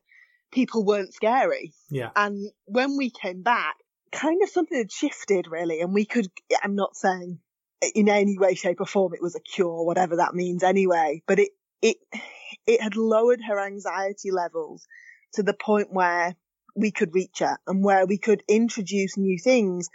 [0.52, 1.74] people weren't scary.
[1.90, 2.12] yeah.
[2.16, 3.76] And when we came back,
[4.12, 6.28] kind of something had shifted really, and we could,
[6.64, 7.40] I'm not saying
[7.94, 11.40] in any way, shape or form it was a cure, whatever that means anyway, but
[11.40, 11.50] it,
[11.82, 11.98] it,
[12.68, 14.88] it had lowered her anxiety levels
[15.34, 16.36] to the point where
[16.76, 19.90] we could reach her and where we could introduce new things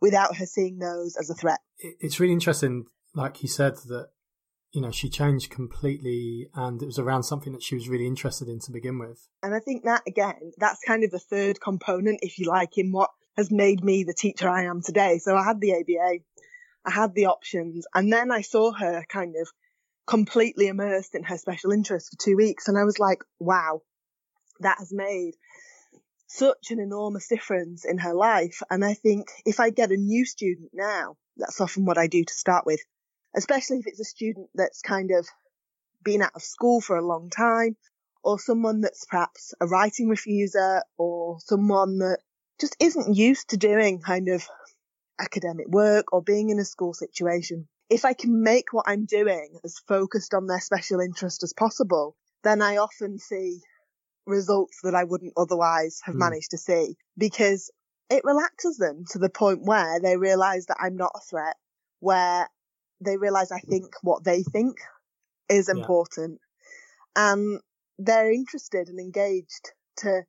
[0.00, 1.60] without her seeing those as a threat.
[1.78, 4.08] It's really interesting, like you said, that
[4.72, 8.48] you know she changed completely, and it was around something that she was really interested
[8.48, 9.28] in to begin with.
[9.42, 12.92] And I think that again, that's kind of the third component, if you like, in
[12.92, 15.18] what has made me the teacher I am today.
[15.18, 16.18] So I had the ABA,
[16.84, 19.48] I had the options, and then I saw her kind of
[20.06, 22.68] completely immersed in her special interest for two weeks.
[22.68, 23.82] And I was like, wow,
[24.60, 25.34] that has made
[26.26, 28.62] such an enormous difference in her life.
[28.70, 32.24] And I think if I get a new student now, that's often what I do
[32.24, 32.80] to start with,
[33.36, 35.28] especially if it's a student that's kind of
[36.02, 37.76] been out of school for a long time
[38.22, 42.18] or someone that's perhaps a writing refuser or someone that
[42.60, 44.46] just isn't used to doing kind of
[45.18, 47.68] academic work or being in a school situation.
[47.90, 52.16] If I can make what I'm doing as focused on their special interest as possible,
[52.42, 53.60] then I often see
[54.26, 56.20] results that I wouldn't otherwise have Hmm.
[56.20, 57.70] managed to see because
[58.10, 61.56] it relaxes them to the point where they realize that I'm not a threat,
[62.00, 62.48] where
[63.00, 64.78] they realize I think what they think
[65.48, 65.74] is Yeah.
[65.78, 66.40] important
[67.16, 67.60] and
[67.98, 70.22] they're interested and engaged to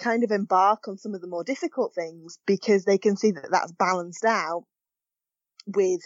[0.00, 3.50] kind of embark on some of the more difficult things because they can see that
[3.50, 4.64] that's balanced out
[5.66, 6.00] with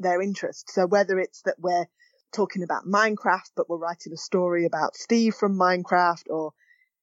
[0.00, 0.70] their interest.
[0.70, 1.86] So whether it's that we're
[2.32, 6.52] talking about Minecraft, but we're writing a story about Steve from Minecraft, or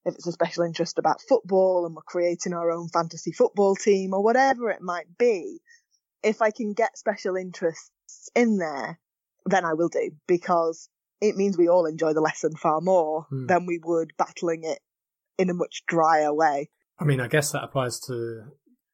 [0.04, 4.14] if it's a special interest about football and we're creating our own fantasy football team
[4.14, 5.60] or whatever it might be,
[6.22, 8.98] if I can get special interests in there,
[9.46, 10.88] then I will do because
[11.20, 13.46] it means we all enjoy the lesson far more Hmm.
[13.46, 14.80] than we would battling it
[15.36, 16.70] in a much drier way.
[16.98, 18.44] I mean, I guess that applies to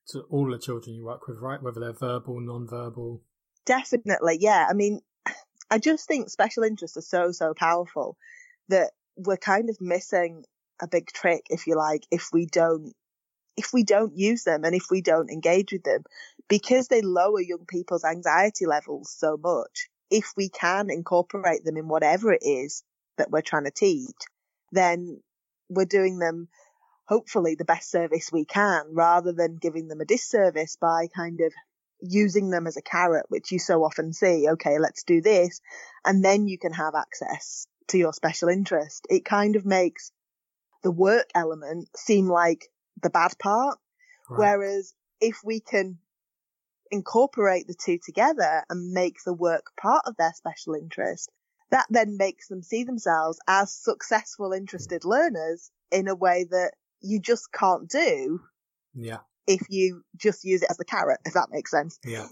[0.08, 1.62] to all the children you work with, right?
[1.62, 3.22] Whether they're verbal, non-verbal.
[3.66, 4.66] Definitely, yeah.
[4.68, 5.00] I mean,
[5.70, 8.16] I just think special interests are so, so powerful
[8.68, 10.44] that we're kind of missing
[10.80, 12.92] a big trick, if you like, if we don't,
[13.56, 16.02] if we don't use them and if we don't engage with them
[16.48, 19.88] because they lower young people's anxiety levels so much.
[20.10, 22.82] If we can incorporate them in whatever it is
[23.16, 24.10] that we're trying to teach,
[24.72, 25.20] then
[25.68, 26.48] we're doing them
[27.06, 31.52] hopefully the best service we can rather than giving them a disservice by kind of
[32.06, 34.48] using them as a carrot, which you so often see.
[34.48, 35.60] Okay, let's do this.
[36.04, 39.06] And then you can have access to your special interest.
[39.10, 40.12] It kind of makes
[40.82, 42.70] the work element seem like
[43.02, 43.78] the bad part.
[44.28, 44.38] Right?
[44.38, 45.98] Whereas if we can
[46.90, 51.30] incorporate the two together and make the work part of their special interest,
[51.70, 57.20] that then makes them see themselves as successful, interested learners in a way that you
[57.20, 58.40] just can't do
[58.94, 61.98] yeah, if you just use it as a carrot, if that makes sense.
[62.04, 62.28] yeah.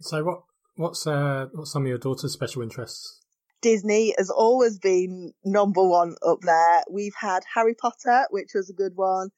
[0.00, 0.42] So what
[0.76, 3.20] what's uh what's some of your daughter's special interests?
[3.62, 6.82] Disney has always been number one up there.
[6.90, 9.30] We've had Harry Potter, which was a good one.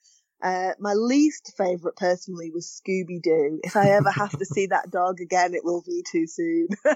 [0.42, 3.60] Uh, my least favourite personally was Scooby Doo.
[3.64, 6.68] If I ever have to see that dog again, it will be too soon.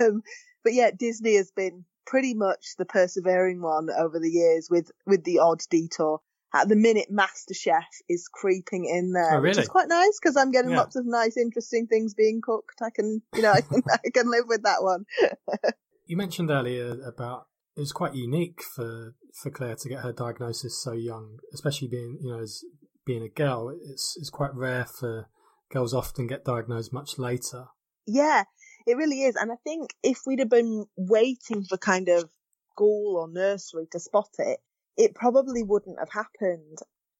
[0.00, 0.22] um,
[0.62, 5.24] but yeah, Disney has been pretty much the persevering one over the years with, with
[5.24, 6.20] the odd detour.
[6.54, 10.52] At the minute, MasterChef is creeping in there, Oh, which is quite nice because I'm
[10.52, 10.78] getting Yeah.
[10.78, 12.80] lots of nice, interesting things being cooked.
[12.82, 15.04] I can, you know, I can, I can live with that one.
[16.08, 20.80] You mentioned earlier about it was quite unique for for Claire to get her diagnosis
[20.80, 22.62] so young, especially being you know as
[23.04, 23.70] being a girl.
[23.70, 25.28] It's it's quite rare for
[25.72, 27.66] girls often get diagnosed much later.
[28.06, 28.44] Yeah,
[28.86, 29.34] it really is.
[29.34, 32.30] And I think if we'd have been waiting for kind of
[32.70, 34.60] school or nursery to spot it,
[34.96, 36.78] it probably wouldn't have happened.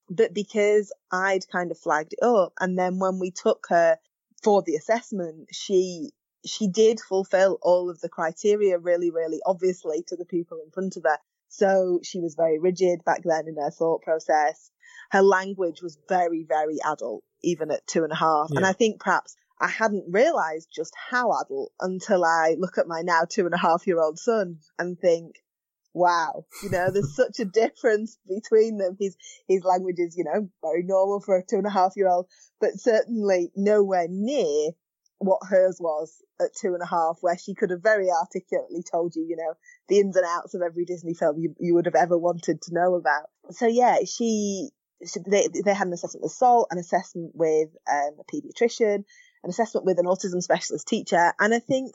[0.09, 3.99] But because I'd kind of flagged it up, and then when we took her
[4.43, 6.13] for the assessment, she
[6.45, 10.97] she did fulfill all of the criteria really, really obviously to the people in front
[10.97, 11.19] of her.
[11.49, 14.71] So she was very rigid back then in her thought process.
[15.11, 18.49] Her language was very, very adult, even at two and a half.
[18.51, 18.59] Yeah.
[18.59, 23.03] And I think perhaps I hadn't realized just how adult until I look at my
[23.03, 25.37] now two and a half year old son and think,
[25.97, 28.97] wow, you know, there's such a difference between them.
[29.01, 29.17] His,
[29.49, 32.27] his language is, you know, very normal for a two and a half year old,
[32.61, 34.71] but certainly nowhere near
[35.19, 39.17] what hers was at two and a half, where she could have very articulately told
[39.17, 39.55] you, you know,
[39.89, 42.75] the ins and outs of every Disney film you, you would have ever wanted to
[42.75, 43.31] know about.
[43.51, 44.69] So yeah, she,
[45.07, 49.05] she they, they had an assessment with SALT, an assessment with um, a paediatrician,
[49.43, 51.33] an assessment with an autism specialist teacher.
[51.41, 51.95] And I think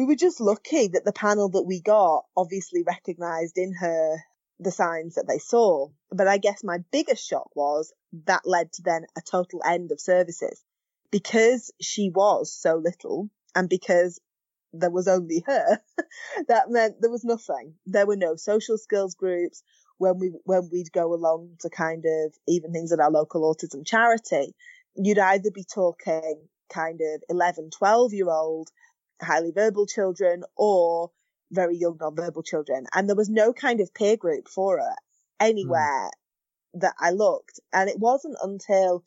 [0.00, 4.16] we were just lucky that the panel that we got obviously recognized in her
[4.58, 5.88] the signs that they saw.
[6.10, 7.92] But I guess my biggest shock was
[8.24, 10.64] that led to then a total end of services
[11.10, 14.18] because she was so little and because
[14.72, 15.80] there was only her,
[16.48, 17.74] that meant there was nothing.
[17.84, 19.62] There were no social skills groups
[19.98, 23.86] when we, when we'd go along to kind of even things at our local autism
[23.86, 24.54] charity.
[24.96, 28.70] You'd either be talking kind of 11, 12 year old,
[29.20, 31.10] highly verbal children or
[31.50, 32.86] very young non-verbal children.
[32.94, 34.94] And there was no kind of peer group for her
[35.38, 36.10] anywhere
[36.74, 36.80] mm.
[36.80, 37.60] that I looked.
[37.72, 39.04] And it wasn't until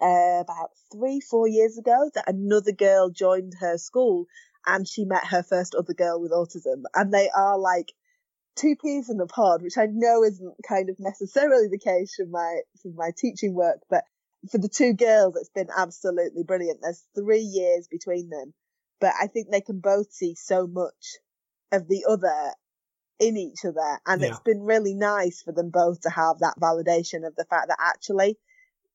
[0.00, 4.26] uh, about three, four years ago that another girl joined her school
[4.66, 6.82] and she met her first other girl with autism.
[6.94, 7.92] And they are like
[8.56, 12.30] two peas in a pod, which I know isn't kind of necessarily the case from
[12.30, 14.04] my, from my teaching work, but
[14.50, 16.80] for the two girls, it's been absolutely brilliant.
[16.82, 18.54] There's three years between them,
[19.00, 21.16] but I think they can both see so much
[21.72, 22.52] of the other
[23.18, 23.98] in each other.
[24.06, 24.28] And yeah.
[24.28, 27.78] it's been really nice for them both to have that validation of the fact that
[27.80, 28.38] actually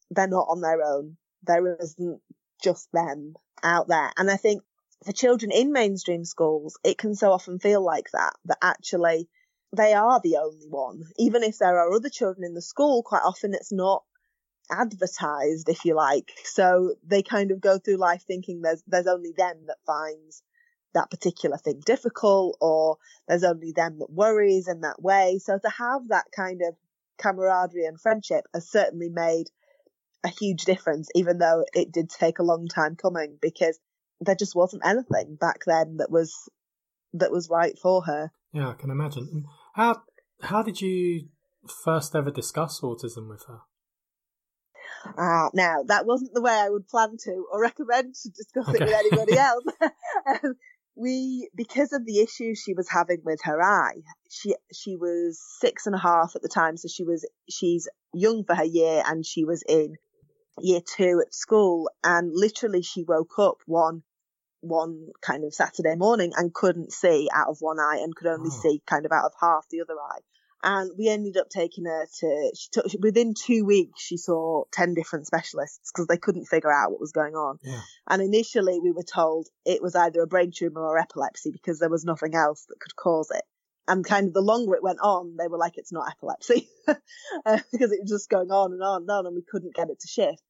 [0.10, 1.18] they're not on their own.
[1.44, 2.22] There isn't
[2.64, 4.12] just them out there.
[4.18, 4.64] And I think
[5.04, 9.28] for children in mainstream schools, it can so often feel like that, that actually
[9.76, 11.04] they are the only one.
[11.18, 14.04] Even if there are other children in the school, quite often it's not
[14.72, 16.32] advertised, if you like.
[16.44, 20.44] So they kind of go through life thinking there's, there's only them that finds
[20.94, 22.98] that particular thing difficult or
[23.28, 25.40] there's only them that worries in that way.
[25.42, 26.76] So to have that kind of
[27.18, 29.46] camaraderie and friendship has certainly made
[30.24, 33.80] a huge difference, even though it did take a long time coming because
[34.20, 36.50] there just wasn't anything back then that was
[37.14, 38.32] that was right for her.
[38.54, 39.46] Yeah, I can imagine.
[39.74, 40.04] How
[40.42, 41.30] how did you
[41.84, 43.62] first ever discuss autism with her?
[45.18, 48.84] Uh, now that wasn't the way I would plan to or recommend to discuss okay.
[48.84, 49.64] it with anybody else.
[50.44, 50.56] um,
[50.96, 55.88] we, because of the issues she was having with her eye, she, she was six
[55.88, 56.78] and a half at the time.
[56.78, 59.96] So she was, she's young for her year and she was in
[60.60, 64.04] year two at school and literally she woke up one
[64.62, 68.52] one kind of Saturday morning and couldn't see out of one eye and could only
[68.52, 68.62] oh.
[68.62, 70.20] see kind of out of half the other eye.
[70.64, 74.94] And we ended up taking her to, she took, within two weeks, she saw 10
[74.94, 77.58] different specialists because they couldn't figure out what was going on.
[77.64, 77.82] Yeah.
[78.08, 81.90] And initially we were told it was either a brain tumor or epilepsy because there
[81.90, 83.44] was nothing else that could cause it.
[83.88, 86.94] And kind of the longer it went on, they were like, it's not epilepsy uh,
[87.72, 90.00] because it was just going on and on and on and we couldn't get it
[90.02, 90.44] to shift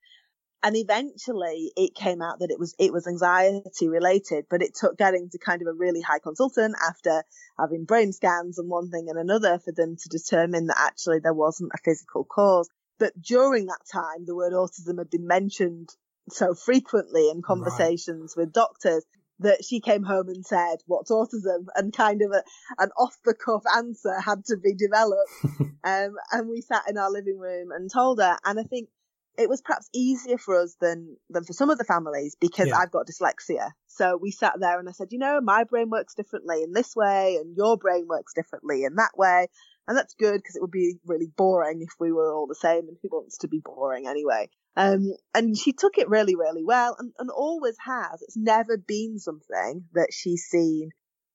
[0.64, 4.97] and eventually it came out that it was it was anxiety related but it took
[4.97, 7.24] getting to kind of a really high consultant after
[7.59, 11.34] having brain scans and one thing and another for them to determine that actually there
[11.34, 15.89] wasn't a physical cause but during that time the word autism had been mentioned
[16.30, 18.45] so frequently in conversations right.
[18.45, 19.03] with doctors
[19.39, 22.43] that she came home and said, "What's autism?" and kind of a,
[22.78, 25.32] an off the cuff answer had to be developed.
[25.84, 28.38] um, and we sat in our living room and told her.
[28.45, 28.89] And I think
[29.38, 32.77] it was perhaps easier for us than than for some of the families because yeah.
[32.77, 33.71] I've got dyslexia.
[33.88, 36.95] So we sat there and I said, you know, my brain works differently in this
[36.95, 39.47] way and your brain works differently in that way.
[39.88, 42.88] And that's good because it would be really boring if we were all the same
[42.88, 44.49] and who wants to be boring anyway.
[44.77, 48.21] Um, and she took it really, really well and, and always has.
[48.21, 50.91] It's never been something that she's seen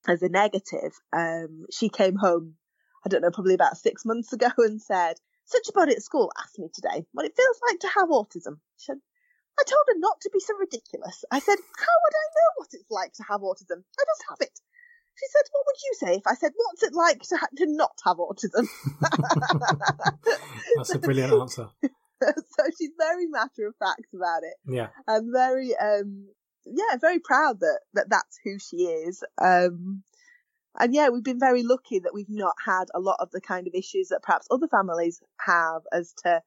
[0.06, 0.92] as a negative.
[1.12, 2.54] Um, she came home,
[3.04, 5.16] I don't know, probably about six months ago and said,
[5.46, 8.58] such a body at school asked me today what it feels like to have autism.
[8.76, 8.98] She said,
[9.58, 11.24] I told her not to be so ridiculous.
[11.30, 13.82] I said, how would I know what it's like to have autism?
[13.98, 14.60] I just have it.
[15.18, 17.66] She said, what would you say if I said, what's it like to, ha- to
[17.66, 18.66] not have autism?
[20.76, 21.68] That's a brilliant answer.
[22.22, 24.54] so she's very matter of fact about it.
[24.66, 24.88] Yeah.
[25.06, 26.28] And very, um,
[26.66, 29.24] yeah, very proud that, that that's who she is.
[29.42, 30.02] Um,
[30.78, 33.66] and yeah, we've been very lucky that we've not had a lot of the kind
[33.66, 36.42] of issues that perhaps other families have as to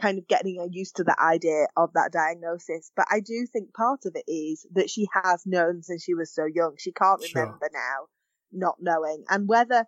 [0.00, 2.90] kind of getting her used to the idea of that diagnosis.
[2.96, 6.34] But I do think part of it is that she has known since she was
[6.34, 6.74] so young.
[6.78, 7.70] She can't remember sure.
[7.72, 8.06] now
[8.52, 9.24] not knowing.
[9.28, 9.84] And whether,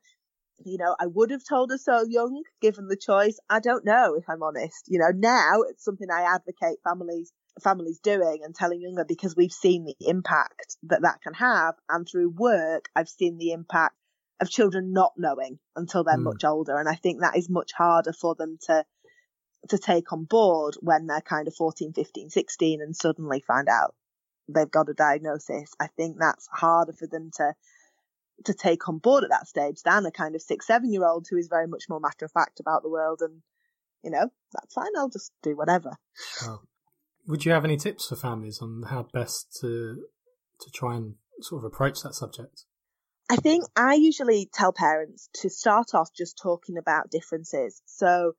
[0.64, 4.14] you know, I would have told her so young, given the choice, I don't know
[4.14, 4.84] if I'm honest.
[4.86, 7.32] You know, now it's something I advocate families
[7.62, 12.06] families doing and telling younger because we've seen the impact that that can have and
[12.06, 13.94] through work I've seen the impact
[14.40, 16.24] of children not knowing until they're mm.
[16.24, 18.84] much older and I think that is much harder for them to
[19.68, 23.94] to take on board when they're kind of 14 15 16 and suddenly find out
[24.48, 27.54] they've got a diagnosis I think that's harder for them to
[28.44, 31.26] to take on board at that stage than a kind of six seven year old
[31.30, 33.40] who is very much more matter of fact about the world and
[34.04, 35.96] you know that's fine I'll just do whatever
[36.42, 36.60] oh.
[37.26, 40.04] Would you have any tips for families on how best to
[40.60, 42.64] to try and sort of approach that subject?
[43.28, 47.82] I think I usually tell parents to start off just talking about differences.
[47.86, 48.34] So,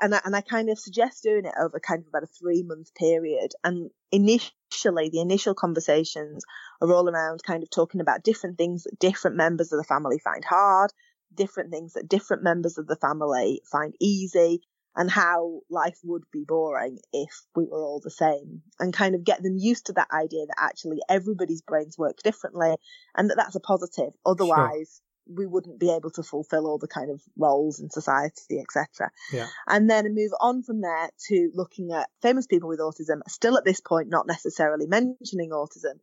[0.00, 2.62] and I, and I kind of suggest doing it over kind of about a three
[2.62, 3.52] month period.
[3.64, 6.44] And initially, the initial conversations
[6.82, 10.18] are all around kind of talking about different things that different members of the family
[10.18, 10.92] find hard,
[11.34, 14.60] different things that different members of the family find easy,
[14.96, 19.24] and how life would be boring if we were all the same and kind of
[19.24, 22.74] get them used to that idea that actually everybody's brains work differently
[23.16, 24.12] and that that's a positive.
[24.26, 25.36] Otherwise, sure.
[25.36, 29.10] we wouldn't be able to fulfill all the kind of roles in society, etc.
[29.32, 29.46] Yeah.
[29.68, 33.64] And then move on from there to looking at famous people with autism, still at
[33.64, 36.00] this point, not necessarily mentioning autism.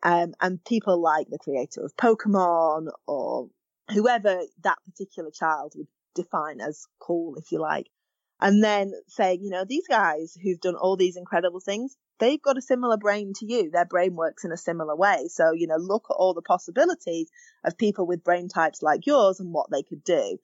[0.00, 3.48] Um, and people like the creator of Pokemon or
[3.90, 7.88] whoever that particular child would define as cool, if you like
[8.40, 12.58] and then saying, you know, these guys who've done all these incredible things, they've got
[12.58, 13.70] a similar brain to you.
[13.70, 15.26] Their brain works in a similar way.
[15.28, 17.30] So, you know, look at all the possibilities
[17.64, 20.38] of people with brain types like yours and what they could do.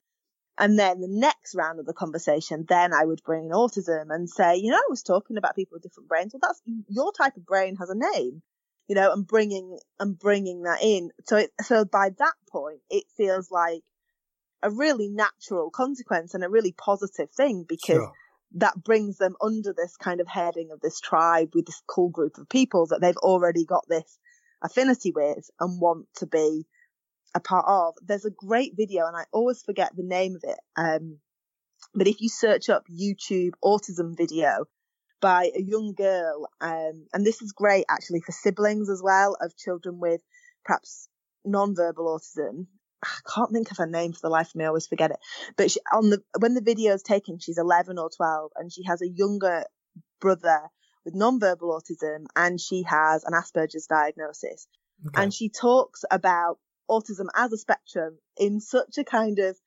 [0.57, 4.29] And then the next round of the conversation, then I would bring in autism and
[4.29, 6.33] say, you know, I was talking about people with different brains.
[6.33, 8.41] Well, that's your type of brain has a name,
[8.87, 11.11] you know, and bringing, and bringing that in.
[11.27, 13.83] So it, so by that point, it feels like
[14.63, 18.11] a really natural consequence and a really positive thing because sure.
[18.55, 22.37] that brings them under this kind of heading of this tribe with this cool group
[22.37, 24.17] of people that they've already got this
[24.63, 26.65] affinity with and want to be
[27.35, 27.95] a part of.
[28.05, 30.59] There's a great video and I always forget the name of it.
[30.75, 31.19] Um,
[31.93, 34.65] but if you search up YouTube autism video
[35.21, 39.55] by a young girl, um, and this is great actually for siblings as well of
[39.55, 40.21] children with
[40.63, 41.07] perhaps
[41.45, 42.67] non-verbal autism
[43.05, 44.65] I can't think of her name for the life of me.
[44.65, 45.17] I always forget it.
[45.55, 48.83] But she, on the when the video is taken, she's 11 or 12, and she
[48.83, 49.65] has a younger
[50.19, 50.61] brother
[51.03, 54.67] with non-verbal autism, and she has an Asperger's diagnosis.
[55.07, 55.21] Okay.
[55.21, 56.57] And she talks about
[56.89, 59.57] autism as a spectrum in such a kind of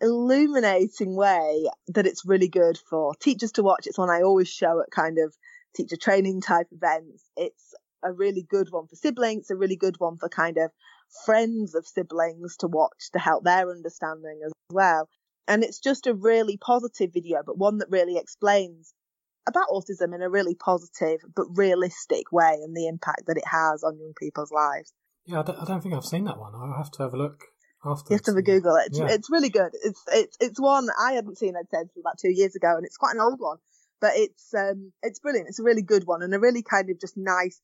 [0.00, 3.86] illuminating way that it's really good for teachers to watch.
[3.86, 5.34] It's one I always show at kind of
[5.74, 7.24] teacher training type events.
[7.36, 10.70] It's a really good one for siblings, a really good one for kind of
[11.24, 15.08] friends of siblings to watch to help their understanding as well.
[15.46, 18.92] And it's just a really positive video, but one that really explains
[19.46, 23.82] about autism in a really positive but realistic way and the impact that it has
[23.82, 24.92] on young people's lives.
[25.24, 26.52] Yeah, I don't, I don't think I've seen that one.
[26.54, 27.44] I'll have to have a look
[27.84, 28.12] after.
[28.12, 28.76] You have to have a Google.
[28.76, 29.08] It's, yeah.
[29.08, 29.70] it's really good.
[29.72, 32.84] It's, it's, it's one I hadn't seen, I'd said, until about two years ago, and
[32.84, 33.56] it's quite an old one,
[34.00, 35.48] but it's, um, it's brilliant.
[35.48, 37.60] It's a really good one and a really kind of just nice,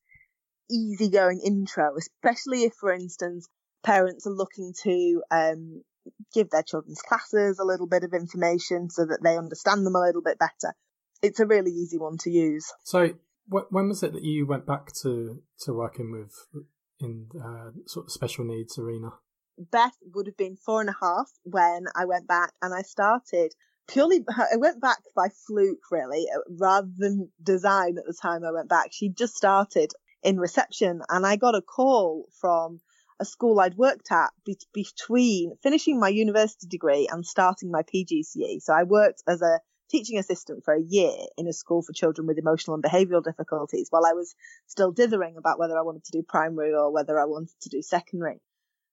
[0.70, 3.48] easygoing intro, especially if, for instance,
[3.82, 5.82] parents are looking to um,
[6.32, 10.00] give their children's classes a little bit of information so that they understand them a
[10.00, 10.74] little bit better.
[11.22, 12.72] It's a really easy one to use.
[12.82, 13.10] So,
[13.48, 16.64] wh- when was it that you went back to to working with
[17.00, 19.12] in uh, sort of special needs arena?
[19.56, 23.54] Beth would have been four and a half when I went back, and I started
[23.86, 24.24] purely.
[24.28, 28.88] I went back by fluke, really, rather than design at the time I went back.
[28.92, 29.92] She just started
[30.24, 32.80] in reception, and I got a call from
[33.20, 38.60] a school I'd worked at be- between finishing my university degree and starting my PGCE.
[38.60, 39.60] So I worked as a
[39.90, 43.88] teaching assistant for a year in a school for children with emotional and behavioural difficulties
[43.90, 44.34] while I was
[44.66, 47.82] still dithering about whether I wanted to do primary or whether I wanted to do
[47.82, 48.40] secondary.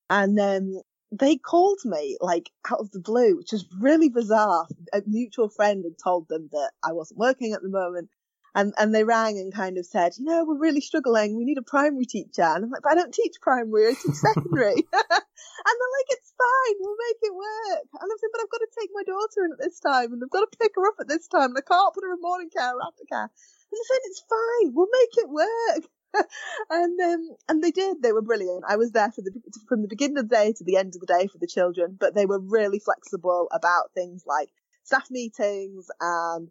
[0.09, 4.67] And um, they called me like out of the blue, which was really bizarre.
[4.93, 8.09] A mutual friend had told them that I wasn't working at the moment
[8.53, 11.37] and and they rang and kind of said, you know, we're really struggling.
[11.37, 12.43] We need a primary teacher.
[12.43, 13.89] And I'm like, but I don't teach primary.
[13.89, 14.75] I teach secondary.
[14.93, 16.75] and they're like, it's fine.
[16.79, 17.85] We'll make it work.
[18.01, 20.21] And I'm said, but I've got to take my daughter in at this time, and
[20.23, 22.21] I've got to pick her up at this time, and I can't put her in
[22.21, 23.29] morning care or aftercare.
[23.31, 24.73] And they said, it's fine.
[24.73, 25.83] We'll make it work.
[26.69, 28.01] and um, and they did.
[28.01, 28.65] They were brilliant.
[28.67, 29.31] I was there for the
[29.69, 31.95] from the beginning of the day to the end of the day for the children,
[31.97, 34.49] but they were really flexible about things like
[34.83, 36.49] staff meetings and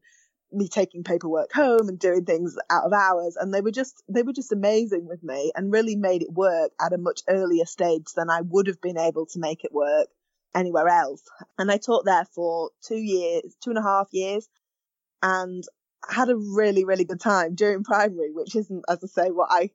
[0.53, 4.22] me taking paperwork home and doing things out of hours and they were just they
[4.22, 8.07] were just amazing with me and really made it work at a much earlier stage
[8.16, 10.09] than I would have been able to make it work
[10.55, 11.22] anywhere else.
[11.59, 14.48] And I taught there for two years, two and a half years
[15.22, 15.64] and
[16.09, 19.70] had a really, really good time during primary, which isn't, as I say, what I,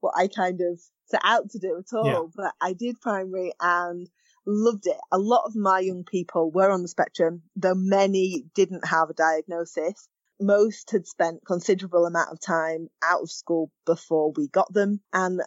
[0.00, 2.06] what I kind of set out to do at all.
[2.06, 2.22] Yeah.
[2.34, 4.08] But I did primary and
[4.46, 4.96] loved it.
[5.12, 9.14] A lot of my young people were on the spectrum, though many didn't have a
[9.14, 10.08] diagnosis.
[10.40, 15.00] Most had spent considerable amount of time out of school before we got them.
[15.12, 15.40] And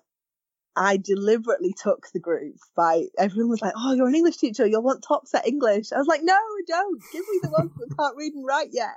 [0.75, 4.65] I deliberately took the group by everyone was like, "Oh, you're an English teacher.
[4.65, 6.37] You'll want top set English." I was like, "No,
[6.67, 7.01] don't.
[7.11, 8.95] Give me the ones that can't read and write yet."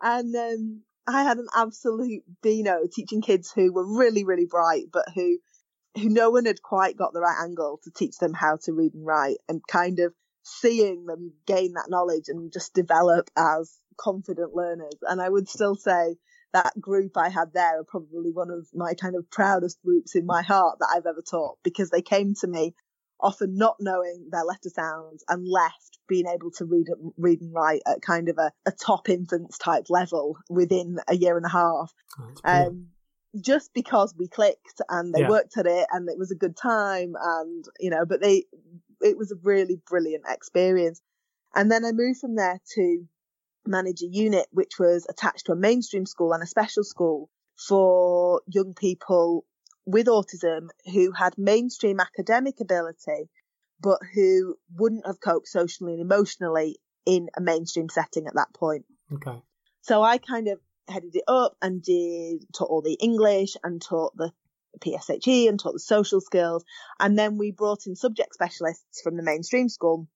[0.00, 5.08] And um, I had an absolute beano teaching kids who were really, really bright, but
[5.14, 5.38] who
[5.96, 8.94] who no one had quite got the right angle to teach them how to read
[8.94, 14.54] and write, and kind of seeing them gain that knowledge and just develop as confident
[14.54, 14.98] learners.
[15.02, 16.16] And I would still say
[16.52, 20.26] that group I had there are probably one of my kind of proudest groups in
[20.26, 22.74] my heart that I've ever taught because they came to me
[23.20, 26.86] often not knowing their letter sounds and left being able to read
[27.16, 31.36] read and write at kind of a, a top infants type level within a year
[31.36, 31.92] and a half.
[32.44, 32.88] Um,
[33.40, 35.28] just because we clicked and they yeah.
[35.28, 38.44] worked at it and it was a good time and you know, but they
[39.00, 41.00] it was a really brilliant experience.
[41.54, 43.04] And then I moved from there to
[43.66, 48.42] manage a unit which was attached to a mainstream school and a special school for
[48.46, 49.44] young people
[49.86, 53.30] with autism who had mainstream academic ability,
[53.80, 58.84] but who wouldn't have coped socially and emotionally in a mainstream setting at that point.
[59.12, 59.40] Okay.
[59.82, 60.58] So I kind of
[60.88, 64.32] headed it up and did taught all the English and taught the
[64.80, 66.64] PSHE and taught the social skills.
[66.98, 70.08] And then we brought in subject specialists from the mainstream school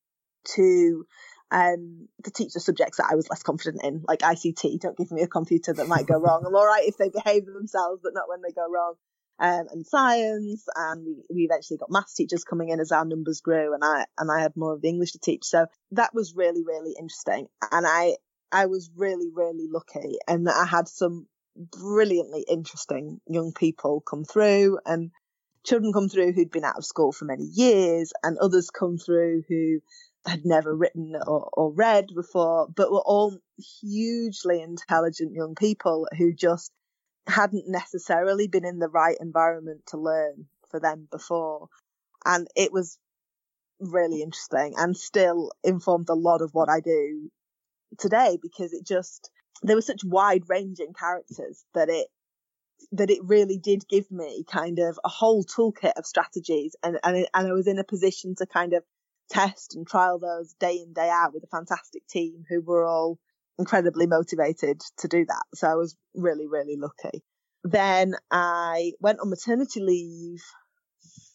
[0.56, 1.06] to
[1.50, 4.80] um, to teach the subjects that I was less confident in, like ICT.
[4.80, 6.44] Don't give me a computer that might go wrong.
[6.46, 8.94] I'm all right if they behave themselves, but not when they go wrong.
[9.38, 13.40] Um, and science, and we, we eventually got maths teachers coming in as our numbers
[13.40, 15.44] grew, and I and I had more of the English to teach.
[15.44, 18.16] So that was really really interesting, and I
[18.52, 21.26] I was really really lucky, and I had some
[21.56, 25.10] brilliantly interesting young people come through, and
[25.64, 29.42] children come through who'd been out of school for many years, and others come through
[29.48, 29.80] who
[30.26, 33.38] had never written or, or read before, but were all
[33.80, 36.72] hugely intelligent young people who just
[37.26, 41.68] hadn't necessarily been in the right environment to learn for them before.
[42.24, 42.98] And it was
[43.78, 47.30] really interesting and still informed a lot of what I do
[47.98, 49.30] today because it just,
[49.62, 52.08] there were such wide ranging characters that it,
[52.92, 57.26] that it really did give me kind of a whole toolkit of strategies and, and,
[57.34, 58.84] and I was in a position to kind of
[59.30, 63.18] test and trial those day in, day out with a fantastic team who were all
[63.58, 65.42] incredibly motivated to do that.
[65.54, 67.22] So I was really, really lucky.
[67.62, 70.42] Then I went on maternity leave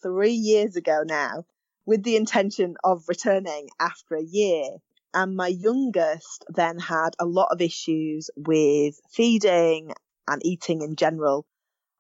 [0.02, 1.46] three years ago now
[1.86, 4.66] with the intention of returning after a year.
[5.14, 9.93] And my youngest then had a lot of issues with feeding
[10.28, 11.46] and eating in general.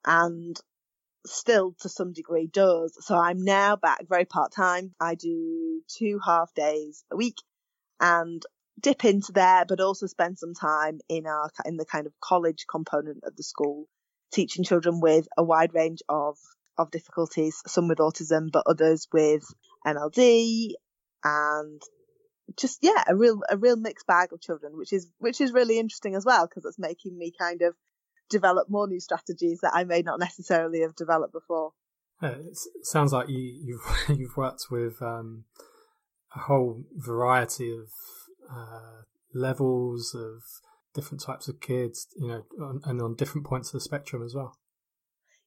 [0.05, 0.59] And
[1.25, 2.97] still to some degree does.
[3.05, 4.93] So I'm now back very part time.
[4.99, 7.37] I do two half days a week
[7.99, 8.43] and
[8.79, 12.65] dip into there, but also spend some time in our, in the kind of college
[12.69, 13.87] component of the school,
[14.33, 16.37] teaching children with a wide range of,
[16.77, 19.45] of difficulties, some with autism, but others with
[19.85, 20.71] NLD
[21.23, 21.81] and
[22.57, 25.79] just, yeah, a real, a real mixed bag of children, which is, which is really
[25.79, 27.75] interesting as well, because it's making me kind of
[28.29, 31.73] develop more new strategies that I may not necessarily have developed before.
[32.21, 35.45] it sounds like you, you've you've worked with um,
[36.35, 37.89] a whole variety of
[38.51, 39.03] uh,
[39.33, 40.43] levels of
[40.93, 44.33] different types of kids, you know, on, and on different points of the spectrum as
[44.33, 44.57] well.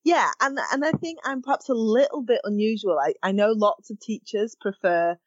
[0.05, 2.99] Yeah, and and I think I'm perhaps a little bit unusual.
[2.99, 5.19] I, I know lots of teachers prefer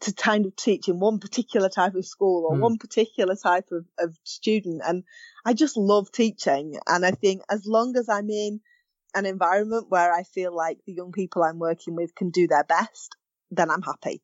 [0.00, 2.60] to kind of teach in one particular type of school or mm.
[2.60, 4.82] one particular type of, of student.
[4.86, 5.04] And
[5.44, 6.78] I just love teaching.
[6.86, 8.60] And I think as long as I'm in
[9.14, 12.64] an environment where I feel like the young people I'm working with can do their
[12.64, 13.16] best,
[13.50, 14.22] then I'm happy.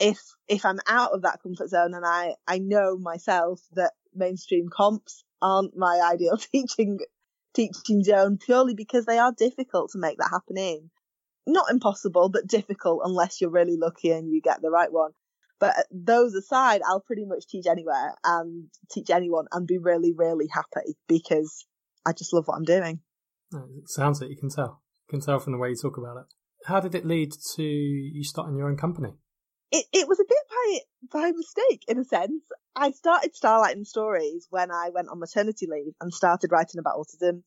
[0.00, 4.68] If, if I'm out of that comfort zone and I, I know myself that mainstream
[4.68, 6.98] comps aren't my ideal teaching,
[7.54, 10.90] teaching zone purely because they are difficult to make that happen in
[11.46, 15.12] not impossible, but difficult unless you're really lucky and you get the right one.
[15.60, 20.12] But uh, those aside, I'll pretty much teach anywhere and teach anyone and be really,
[20.12, 21.66] really happy because
[22.04, 23.00] I just love what I'm doing.
[23.52, 24.82] It sounds like you can tell.
[25.06, 26.24] You can tell from the way you talk about it.
[26.66, 29.10] How did it lead to you starting your own company?
[29.70, 32.42] It, it was a bit by by mistake in a sense.
[32.74, 36.96] I started Starlight and Stories when I went on maternity leave and started writing about
[36.96, 37.42] autism.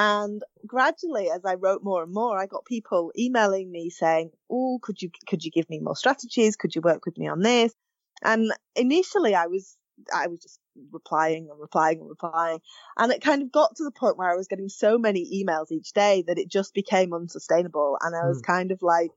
[0.00, 4.78] And gradually, as I wrote more and more, I got people emailing me saying, "Oh,
[4.80, 6.54] could you could you give me more strategies?
[6.54, 7.74] Could you work with me on this?"
[8.22, 9.76] And initially, I was
[10.14, 10.60] I was just
[10.92, 12.60] replying and replying and replying,
[12.96, 15.72] and it kind of got to the point where I was getting so many emails
[15.72, 17.98] each day that it just became unsustainable.
[18.00, 18.46] And I was mm.
[18.46, 19.10] kind of like,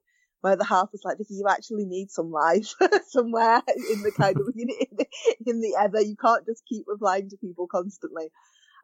[0.44, 2.74] my other half was like, Vicky, you actually need some life
[3.08, 4.68] somewhere in the kind of in
[4.98, 5.06] the,
[5.46, 6.02] in the ether.
[6.02, 8.32] You can't just keep replying to people constantly.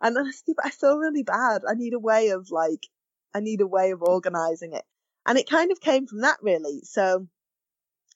[0.02, 0.24] And I,
[0.64, 1.62] I feel really bad.
[1.68, 2.88] I need a way of like,
[3.34, 4.84] I need a way of organizing it.
[5.26, 6.82] And it kind of came from that really.
[6.84, 7.28] So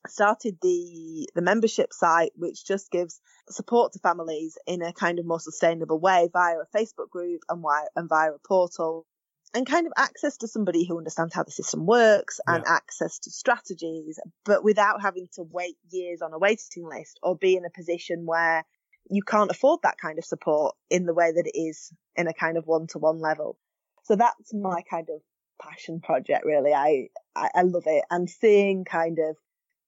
[0.05, 3.19] I started the, the membership site, which just gives
[3.49, 7.61] support to families in a kind of more sustainable way via a Facebook group and
[7.61, 9.05] via, and via a portal
[9.53, 12.73] and kind of access to somebody who understands how the system works and yeah.
[12.73, 17.55] access to strategies, but without having to wait years on a waiting list or be
[17.55, 18.65] in a position where
[19.09, 22.33] you can't afford that kind of support in the way that it is in a
[22.33, 23.57] kind of one to one level.
[24.03, 25.21] So that's my kind of
[25.61, 26.73] passion project, really.
[26.73, 29.37] I, I, I love it and seeing kind of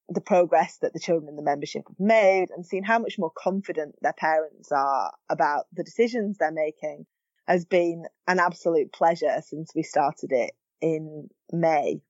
[0.09, 3.31] the progress that the children in the membership have made and seeing how much more
[3.35, 7.05] confident their parents are about the decisions they're making
[7.47, 10.51] has been an absolute pleasure since we started it
[10.81, 12.01] in May.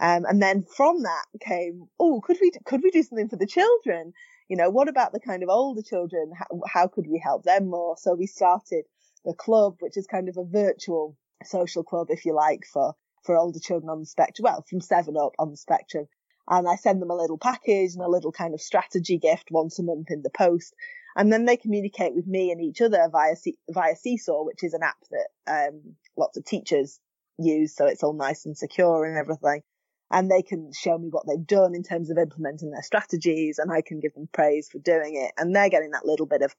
[0.00, 3.46] Um, and then from that came, oh, could we, could we do something for the
[3.46, 4.12] children?
[4.50, 6.32] You know, what about the kind of older children?
[6.36, 7.96] How, how could we help them more?
[7.96, 8.84] So we started
[9.24, 12.94] the club, which is kind of a virtual social club, if you like, for,
[13.24, 14.44] for older children on the spectrum.
[14.44, 16.06] Well, from seven up on the spectrum.
[16.48, 19.78] And I send them a little package and a little kind of strategy gift once
[19.78, 20.74] a month in the post
[21.16, 23.34] and then they communicate with me and each other via
[23.68, 27.00] via Seesaw, which is an app that um, lots of teachers
[27.38, 29.62] use, so it's all nice and secure and everything.
[30.10, 33.72] And they can show me what they've done in terms of implementing their strategies, and
[33.72, 35.32] I can give them praise for doing it.
[35.38, 36.54] And they're getting that little bit of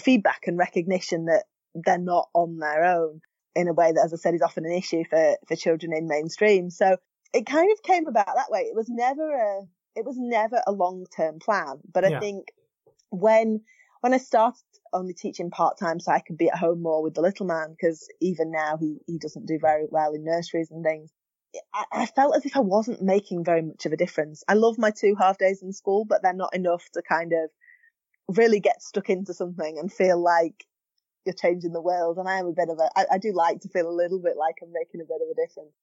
[0.00, 1.44] feedback and recognition that
[1.74, 3.20] they're not on their own
[3.54, 6.06] in a way that, as I said, is often an issue for for children in
[6.06, 6.70] mainstream.
[6.70, 6.96] So
[7.32, 8.60] it kind of came about that way.
[8.60, 9.62] It was never a
[9.94, 12.20] it was never a long term plan, but I yeah.
[12.20, 12.48] think
[13.10, 13.62] when
[14.00, 17.14] when I started only teaching part time so I could be at home more with
[17.14, 20.84] the little man because even now he, he doesn't do very well in nurseries and
[20.84, 21.10] things.
[21.74, 24.42] I, I, felt as if I wasn't making very much of a difference.
[24.48, 27.50] I love my two half days in school, but they're not enough to kind of
[28.36, 30.64] really get stuck into something and feel like
[31.24, 32.18] you're changing the world.
[32.18, 34.20] And I am a bit of a, I, I do like to feel a little
[34.20, 35.74] bit like I'm making a bit of a difference.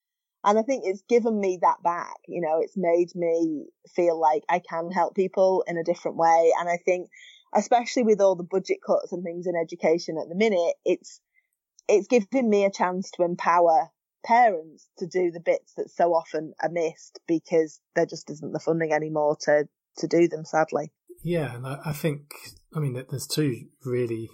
[0.42, 2.16] And I think it's given me that back.
[2.26, 6.52] You know, it's made me feel like I can help people in a different way.
[6.58, 7.10] And I think
[7.54, 11.20] especially with all the budget cuts and things in education at the minute, it's
[11.88, 13.90] it's giving me a chance to empower
[14.24, 18.60] parents to do the bits that so often are missed because there just isn't the
[18.60, 19.68] funding anymore to
[19.98, 20.92] to do them sadly.
[21.22, 22.30] Yeah and i, think
[22.74, 24.30] i mean there's two really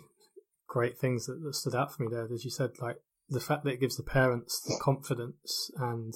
[0.69, 2.29] great things that, that stood out for me there.
[2.33, 2.97] As you said like
[3.29, 6.15] the fact that it gives the parents the confidence and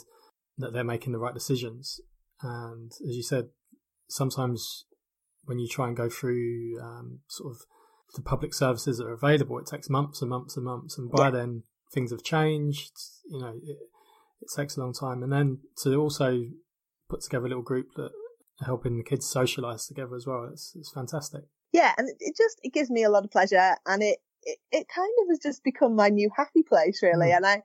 [0.59, 2.01] that they're making the right decisions.
[2.43, 3.49] And as you said
[4.09, 4.85] sometimes
[5.45, 7.61] when you try and go through um, sort of
[8.15, 11.27] the public services that are available, it takes months and months and months, and by
[11.27, 11.31] yeah.
[11.31, 11.63] then
[11.93, 12.93] things have changed.
[13.29, 13.79] You know, it,
[14.41, 16.45] it, takes a long time, and then to also
[17.09, 18.11] put together a little group that
[18.61, 20.49] are helping the kids socialise together as well.
[20.53, 21.43] It's, it's fantastic.
[21.73, 24.87] Yeah, and it just it gives me a lot of pleasure, and it it, it
[24.95, 27.29] kind of has just become my new happy place, really.
[27.29, 27.37] Mm.
[27.37, 27.63] And I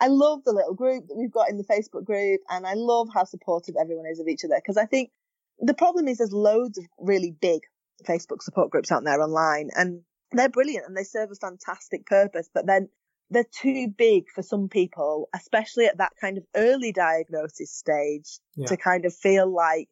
[0.00, 3.08] I love the little group that we've got in the Facebook group, and I love
[3.12, 5.10] how supportive everyone is of each other because I think
[5.58, 7.62] the problem is there's loads of really big
[8.06, 10.02] Facebook support groups out there online and
[10.32, 12.88] they're brilliant and they serve a fantastic purpose, but then
[13.30, 18.66] they're too big for some people, especially at that kind of early diagnosis stage yeah.
[18.66, 19.88] to kind of feel like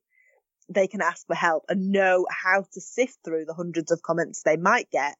[0.69, 4.43] they can ask for help and know how to sift through the hundreds of comments
[4.43, 5.17] they might get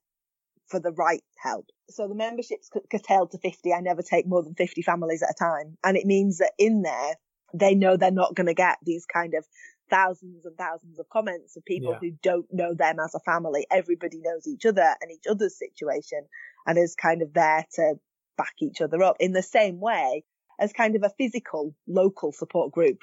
[0.67, 1.67] for the right help.
[1.91, 3.73] So the membership's curtailed to 50.
[3.73, 5.77] I never take more than 50 families at a time.
[5.85, 7.15] And it means that in there,
[7.55, 9.47] they know they're not going to get these kind of
[9.89, 11.99] thousands and thousands of comments of people yeah.
[12.01, 13.67] who don't know them as a family.
[13.71, 16.27] Everybody knows each other and each other's situation
[16.67, 17.95] and is kind of there to
[18.37, 20.25] back each other up in the same way
[20.59, 22.99] as kind of a physical local support group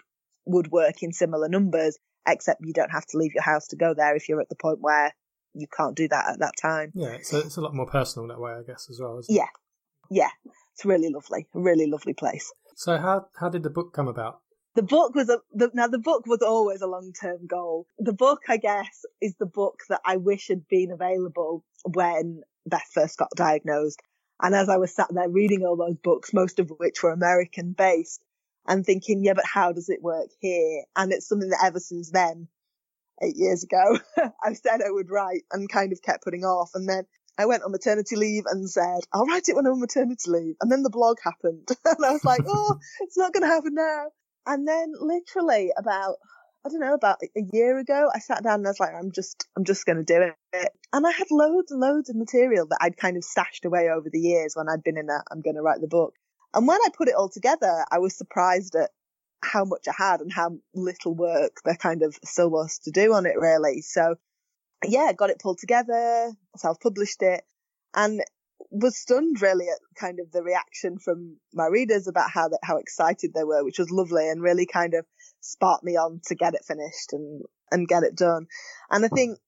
[0.46, 3.94] would work in similar numbers, except you don't have to leave your house to go
[3.94, 5.14] there if you're at the point where
[5.54, 6.92] you can't do that at that time.
[6.96, 9.22] Yeah, so it's a lot more personal that way, I guess, as well.
[9.30, 9.48] yeah,
[10.10, 10.30] yeah,
[10.74, 12.52] it's really lovely, a really lovely place.
[12.76, 14.40] So how how did the book come about?
[14.76, 17.86] the book was a the, now the book was always a long term goal.
[18.00, 22.90] The book, I guess, is the book that I wish had been available when Beth
[22.92, 24.02] first got diagnosed.
[24.42, 27.74] And as I was sat there reading all those books, most of which were American
[27.74, 28.24] based,
[28.68, 30.84] and thinking, yeah, but how does it work here?
[30.96, 32.48] And it's something that ever since then,
[33.22, 34.00] eight years ago,
[34.44, 36.72] I said I would write and kind of kept putting off.
[36.74, 37.06] And then
[37.38, 40.56] I went on maternity leave and said, I'll write it when I'm on maternity leave.
[40.62, 41.68] And then the blog happened.
[41.86, 44.06] and I was like, oh, it's not going to happen now.
[44.46, 46.16] And then literally about,
[46.66, 49.12] I don't know, about a year ago, I sat down and I was like, I'm
[49.12, 50.70] just, I'm just going to do it.
[50.94, 54.10] And I had loads and loads of material that I'd kind of stashed away over
[54.10, 56.14] the years when I'd been in that, I'm going to write the book.
[56.54, 58.92] And when I put it all together, I was surprised at
[59.44, 63.14] how much I had and how little work there kind of still was to do
[63.14, 63.82] on it really.
[63.82, 64.16] So
[64.86, 67.44] yeah, got it pulled together, self-published it
[67.94, 68.24] and
[68.72, 72.78] was stunned really at kind of the reaction from my readers about how that, how
[72.78, 75.06] excited they were, which was lovely and really kind of
[75.44, 78.48] sparked me on to get it finished and, and get it done.
[78.90, 79.40] And I think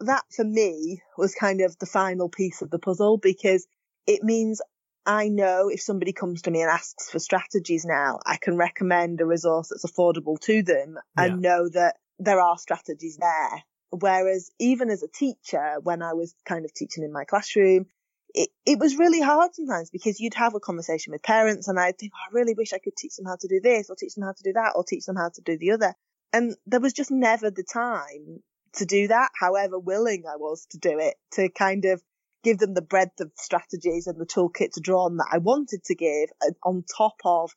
[0.00, 3.66] that for me was kind of the final piece of the puzzle because
[4.06, 4.60] it means
[5.06, 9.20] I know if somebody comes to me and asks for strategies now, I can recommend
[9.20, 11.24] a resource that's affordable to them yeah.
[11.24, 13.62] and know that there are strategies there.
[13.90, 17.86] Whereas even as a teacher, when I was kind of teaching in my classroom,
[18.34, 21.98] it, it was really hard sometimes because you'd have a conversation with parents and I'd
[21.98, 24.14] think, oh, I really wish I could teach them how to do this or teach
[24.14, 25.94] them how to do that or teach them how to do the other.
[26.32, 28.42] And there was just never the time
[28.74, 32.02] to do that, however willing I was to do it, to kind of
[32.42, 35.84] give them the breadth of strategies and the toolkit to draw on that I wanted
[35.84, 37.52] to give uh, on top of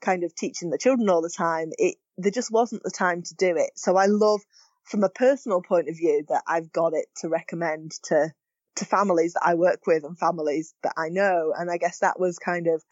[0.00, 1.70] kind of teaching the children all the time.
[1.78, 3.70] It, there just wasn't the time to do it.
[3.76, 4.42] So I love
[4.84, 8.32] from a personal point of view that I've got it to recommend to,
[8.78, 11.52] to families that I work with and families that I know.
[11.56, 12.82] And I guess that was kind of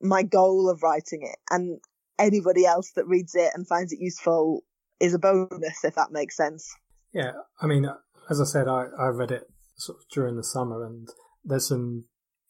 [0.00, 1.38] my goal of writing it.
[1.50, 1.80] And
[2.18, 4.62] anybody else that reads it and finds it useful
[5.00, 6.74] is a bonus, if that makes sense.
[7.12, 7.32] Yeah.
[7.60, 7.86] I mean,
[8.30, 9.44] as I said, I, I read it
[9.76, 11.08] sort of during the summer, and
[11.44, 12.04] there's some.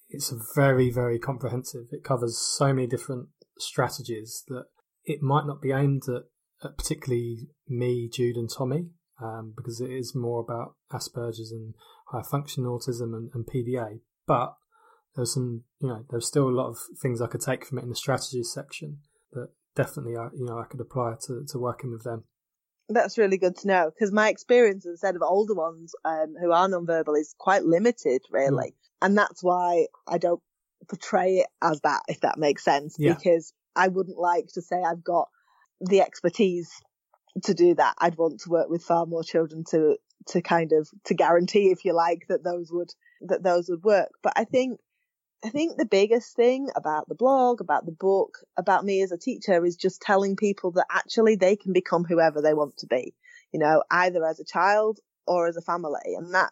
[0.09, 1.87] It's very very comprehensive.
[1.91, 3.29] It covers so many different
[3.59, 4.67] strategies that
[5.05, 6.23] it might not be aimed at,
[6.65, 8.91] at particularly me, Jude, and Tommy,
[9.23, 11.75] um, because it is more about Asperger's and
[12.07, 14.01] higher function autism and, and PDA.
[14.27, 14.55] But
[15.15, 17.83] there's some, you know, there's still a lot of things I could take from it
[17.83, 18.99] in the strategies section
[19.33, 22.25] that definitely, I, you know, I could apply to, to working with them.
[22.89, 26.35] That's really good to know because my experience, as I said, of older ones um,
[26.41, 28.69] who are nonverbal is quite limited, really.
[28.69, 28.75] Mm.
[29.03, 30.41] And that's why I don't
[30.89, 33.15] portray it as that, if that makes sense, yeah.
[33.15, 35.29] because I wouldn't like to say I've got
[35.81, 36.71] the expertise
[37.45, 37.95] to do that.
[37.99, 39.97] I'd want to work with far more children to,
[40.29, 44.11] to kind of, to guarantee, if you like, that those would, that those would work.
[44.23, 44.81] But I think
[45.45, 49.19] I think the biggest thing about the blog, about the book, about me as a
[49.19, 53.15] teacher is just telling people that actually they can become whoever they want to be,
[53.53, 56.01] you know, either as a child or as a family.
[56.17, 56.51] And that,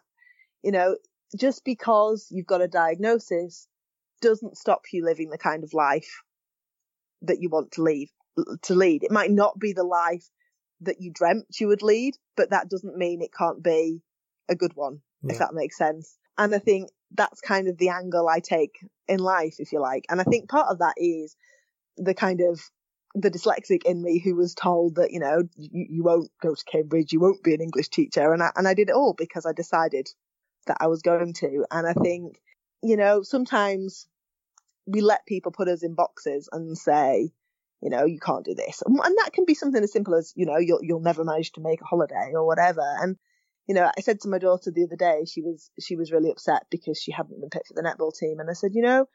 [0.63, 0.97] you know,
[1.37, 3.67] just because you've got a diagnosis
[4.21, 6.21] doesn't stop you living the kind of life
[7.23, 8.11] that you want to leave,
[8.61, 9.03] to lead.
[9.03, 10.29] It might not be the life
[10.81, 14.01] that you dreamt you would lead, but that doesn't mean it can't be
[14.49, 15.33] a good one, yeah.
[15.33, 16.17] if that makes sense.
[16.37, 20.05] And I think that's kind of the angle I take in life, if you like.
[20.09, 21.35] And I think part of that is
[21.97, 22.59] the kind of
[23.13, 26.65] the dyslexic in me who was told that, you know, you, you won't go to
[26.65, 28.33] Cambridge, you won't be an English teacher.
[28.33, 30.09] And I, and I did it all because I decided
[30.67, 31.65] that I was going to.
[31.71, 32.41] And I think,
[32.83, 34.07] you know, sometimes
[34.85, 37.31] we let people put us in boxes and say,
[37.81, 38.81] you know, you can't do this.
[38.85, 41.61] And that can be something as simple as, you know, you'll, you'll never manage to
[41.61, 42.83] make a holiday or whatever.
[43.01, 43.17] And
[43.67, 46.29] you know, I said to my daughter the other day, she was, she was really
[46.29, 48.39] upset because she hadn't been picked for the netball team.
[48.39, 49.07] And I said, you know,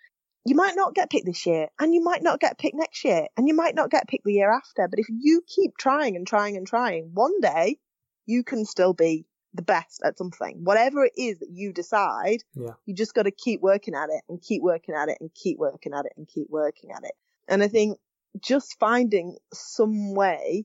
[0.44, 3.28] you might not get picked this year and you might not get picked next year
[3.36, 4.88] and you might not get picked the year after.
[4.88, 7.78] But if you keep trying and trying and trying, one day
[8.26, 10.61] you can still be the best at something.
[10.64, 12.74] Whatever it is that you decide, yeah.
[12.86, 15.58] you just got to keep working at it and keep working at it and keep
[15.58, 17.12] working at it and keep working at it.
[17.48, 17.98] And I think
[18.39, 20.64] just finding some way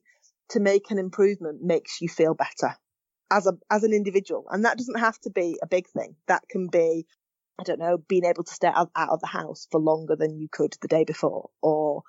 [0.49, 2.75] to make an improvement makes you feel better
[3.31, 6.15] as a as an individual, and that doesn't have to be a big thing.
[6.27, 7.05] That can be,
[7.59, 10.37] I don't know, being able to stay out, out of the house for longer than
[10.37, 12.03] you could the day before, or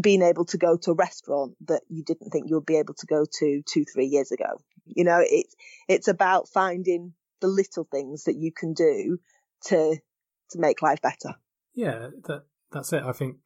[0.00, 2.94] being able to go to a restaurant that you didn't think you would be able
[2.94, 4.58] to go to two, three years ago.
[4.86, 5.54] You know, it's
[5.88, 9.18] it's about finding the little things that you can do
[9.66, 9.96] to
[10.50, 11.36] to make life better.
[11.74, 13.02] Yeah, that that's it.
[13.02, 13.36] I think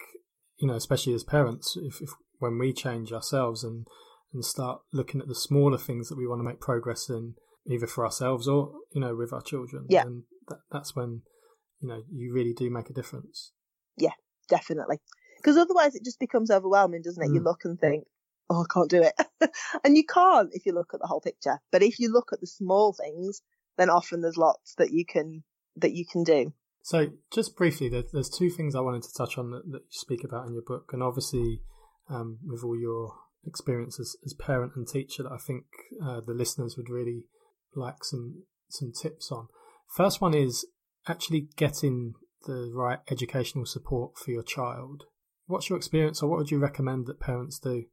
[0.59, 3.87] you know, especially as parents, if, if when we change ourselves and
[4.33, 7.35] and start looking at the smaller things that we want to make progress in,
[7.67, 9.87] either for ourselves or you know with our children.
[9.89, 11.23] Yeah, and that, that's when
[11.81, 13.53] you know you really do make a difference.
[13.97, 14.13] Yeah,
[14.49, 15.01] definitely.
[15.37, 17.31] Because otherwise, it just becomes overwhelming, doesn't it?
[17.31, 17.35] Mm.
[17.35, 18.05] You look and think,
[18.51, 19.51] "Oh, I can't do it,"
[19.85, 21.59] and you can't if you look at the whole picture.
[21.71, 23.41] But if you look at the small things,
[23.77, 25.45] then often there's lots that you can
[25.77, 26.53] that you can do.
[26.89, 30.47] So, just briefly, there's two things I wanted to touch on that, you speak about
[30.47, 31.61] in your book, and obviously,
[32.09, 33.13] um, with all your
[33.45, 35.65] experience as, as parent and teacher that I think
[36.03, 37.25] uh, the listeners would really
[37.75, 39.49] like some some tips on.
[39.95, 40.67] First one is
[41.07, 42.15] actually getting
[42.47, 45.05] the right educational support for your child.
[45.45, 47.85] What's your experience, or what would you recommend that parents do?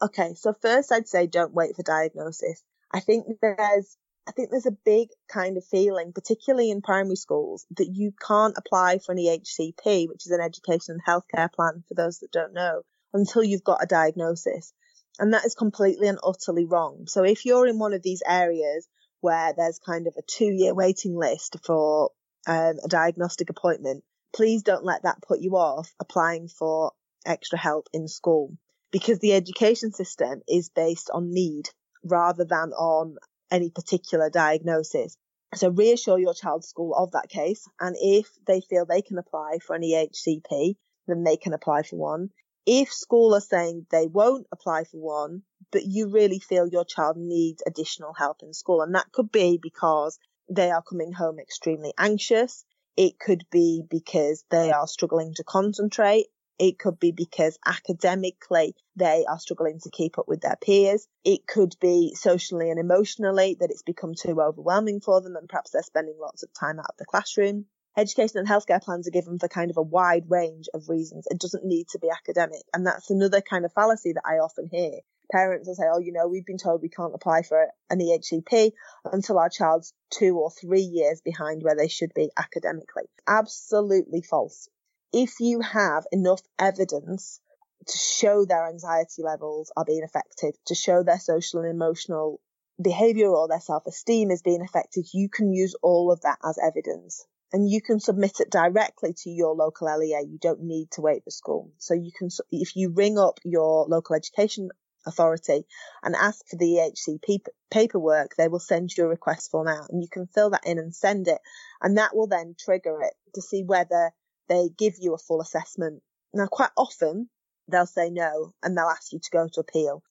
[0.00, 2.62] Okay, so first I'd say don't wait for diagnosis.
[2.90, 7.66] I think there's I think there's a big kind of feeling, particularly in primary schools,
[7.76, 11.94] that you can't apply for an EHCP, which is an education and healthcare plan for
[11.94, 14.72] those that don't know, until you've got a diagnosis.
[15.18, 17.06] And that is completely and utterly wrong.
[17.06, 18.88] So if you're in one of these areas
[19.20, 22.10] where there's kind of a two year waiting list for
[22.46, 24.04] um, a diagnostic appointment,
[24.34, 26.92] please don't let that put you off applying for
[27.24, 28.56] extra help in school
[28.90, 31.68] because the education system is based on need
[32.04, 33.16] rather than on
[33.54, 35.16] any particular diagnosis.
[35.54, 37.68] So reassure your child's school of that case.
[37.78, 40.74] And if they feel they can apply for an EHCP,
[41.06, 42.30] then they can apply for one.
[42.66, 47.16] If school are saying they won't apply for one, but you really feel your child
[47.16, 50.18] needs additional help in school, and that could be because
[50.50, 52.64] they are coming home extremely anxious.
[52.96, 56.26] It could be because they are struggling to concentrate.
[56.58, 61.08] It could be because academically they are struggling to keep up with their peers.
[61.24, 65.72] It could be socially and emotionally that it's become too overwhelming for them and perhaps
[65.72, 67.66] they're spending lots of time out of the classroom.
[67.96, 71.26] Education and healthcare plans are given for kind of a wide range of reasons.
[71.28, 72.62] It doesn't need to be academic.
[72.72, 75.00] And that's another kind of fallacy that I often hear.
[75.32, 78.72] Parents will say, oh, you know, we've been told we can't apply for an EHCP
[79.12, 83.04] until our child's two or three years behind where they should be academically.
[83.26, 84.68] Absolutely false
[85.14, 87.40] if you have enough evidence
[87.86, 92.40] to show their anxiety levels are being affected, to show their social and emotional
[92.82, 97.24] behavior or their self-esteem is being affected, you can use all of that as evidence.
[97.52, 100.26] And you can submit it directly to your local LEA.
[100.26, 101.70] You don't need to wait for school.
[101.78, 104.70] So you can, if you ring up your local education
[105.06, 105.64] authority
[106.02, 110.02] and ask for the EHCP paperwork, they will send you a request form out and
[110.02, 111.38] you can fill that in and send it.
[111.80, 114.10] And that will then trigger it to see whether
[114.48, 116.02] they give you a full assessment.
[116.32, 117.28] Now, quite often
[117.68, 120.02] they'll say no and they'll ask you to go to appeal.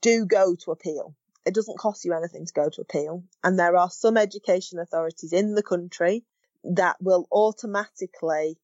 [0.00, 1.14] Do go to appeal.
[1.44, 3.22] It doesn't cost you anything to go to appeal.
[3.44, 6.24] And there are some education authorities in the country
[6.64, 8.58] that will automatically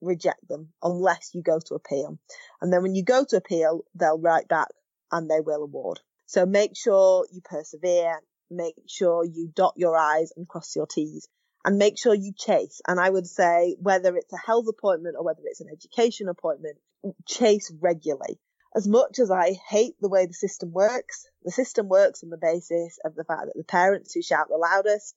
[0.00, 2.18] reject them unless you go to appeal.
[2.60, 4.68] And then when you go to appeal, they'll write back
[5.10, 6.00] and they will award.
[6.26, 8.18] So make sure you persevere,
[8.50, 11.26] make sure you dot your I's and cross your T's
[11.68, 12.80] and make sure you chase.
[12.88, 16.78] And I would say whether it's a health appointment or whether it's an education appointment,
[17.26, 18.40] chase regularly.
[18.74, 22.38] As much as I hate the way the system works, the system works on the
[22.38, 25.14] basis of the fact that the parents who shout the loudest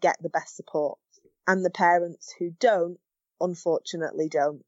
[0.00, 0.98] get the best support
[1.46, 2.98] and the parents who don't,
[3.40, 4.64] unfortunately don't.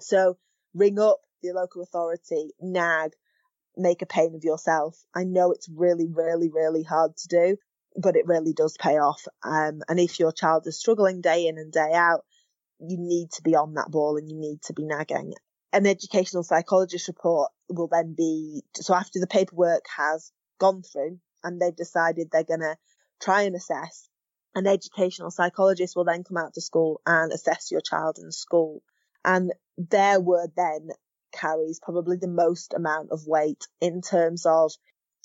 [0.00, 0.38] So
[0.72, 3.10] ring up the local authority, nag,
[3.76, 4.96] make a pain of yourself.
[5.14, 7.56] I know it's really, really, really hard to do,
[7.96, 9.24] but it really does pay off.
[9.42, 12.24] Um, and if your child is struggling day in and day out,
[12.80, 15.34] you need to be on that ball and you need to be nagging.
[15.72, 21.60] An educational psychologist report will then be, so after the paperwork has gone through and
[21.60, 22.76] they've decided they're going to
[23.20, 24.08] try and assess,
[24.54, 28.82] an educational psychologist will then come out to school and assess your child in school.
[29.24, 30.90] And their word then
[31.32, 34.72] carries probably the most amount of weight in terms of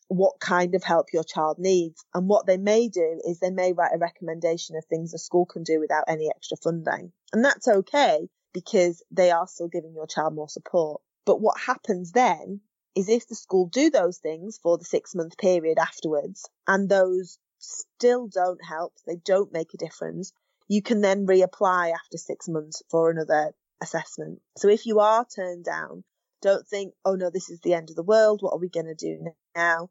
[0.10, 2.04] what kind of help your child needs.
[2.14, 5.46] And what they may do is they may write a recommendation of things the school
[5.46, 7.12] can do without any extra funding.
[7.32, 11.02] And that's okay because they are still giving your child more support.
[11.26, 12.62] But what happens then
[12.96, 17.38] is if the school do those things for the six month period afterwards and those
[17.60, 20.34] still don't help, they don't make a difference,
[20.68, 24.42] you can then reapply after six months for another assessment.
[24.58, 26.04] So if you are turned down,
[26.42, 28.42] don't think, oh no, this is the end of the world.
[28.42, 29.90] What are we going to do now?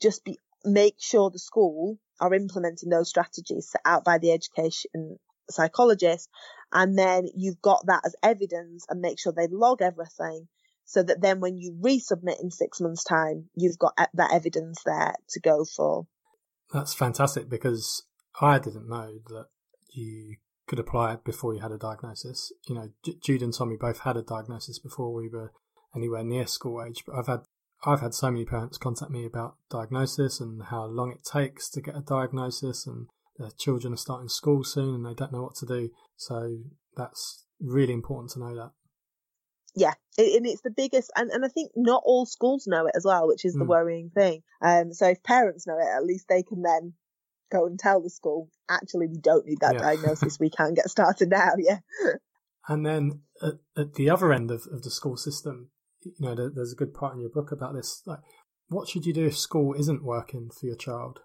[0.00, 5.18] Just be, make sure the school are implementing those strategies set out by the education
[5.50, 6.28] psychologist.
[6.72, 10.48] And then you've got that as evidence and make sure they log everything
[10.84, 15.14] so that then when you resubmit in six months time, you've got that evidence there
[15.30, 16.06] to go for.
[16.72, 18.04] That's fantastic because
[18.40, 19.46] I didn't know that
[19.90, 20.36] you
[20.66, 22.52] could apply it before you had a diagnosis.
[22.66, 22.88] You know,
[23.22, 25.52] Jude and Tommy both had a diagnosis before we were
[25.94, 27.04] anywhere near school age.
[27.06, 27.40] But I've had
[27.84, 31.80] I've had so many parents contact me about diagnosis and how long it takes to
[31.80, 35.56] get a diagnosis, and their children are starting school soon and they don't know what
[35.56, 35.90] to do.
[36.16, 36.58] So
[36.96, 38.70] that's really important to know that.
[39.74, 43.06] Yeah, and it's the biggest, and, and I think not all schools know it as
[43.06, 43.68] well, which is the mm.
[43.68, 44.42] worrying thing.
[44.60, 46.92] Um, so if parents know it, at least they can then
[47.50, 49.80] go and tell the school, actually, we don't need that yeah.
[49.80, 50.38] diagnosis.
[50.40, 51.52] we can get started now.
[51.58, 51.78] Yeah.
[52.68, 55.70] And then at, at, the other end of, of the school system,
[56.04, 58.02] you know, there's a good part in your book about this.
[58.06, 58.20] Like,
[58.68, 61.20] what should you do if school isn't working for your child?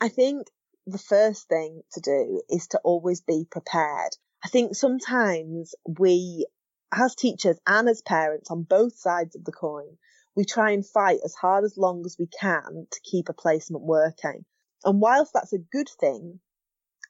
[0.00, 0.48] I think
[0.86, 4.10] the first thing to do is to always be prepared.
[4.44, 6.46] I think sometimes we,
[6.92, 9.98] as teachers and as parents on both sides of the coin,
[10.34, 13.84] we try and fight as hard as long as we can to keep a placement
[13.84, 14.44] working.
[14.84, 16.40] And whilst that's a good thing,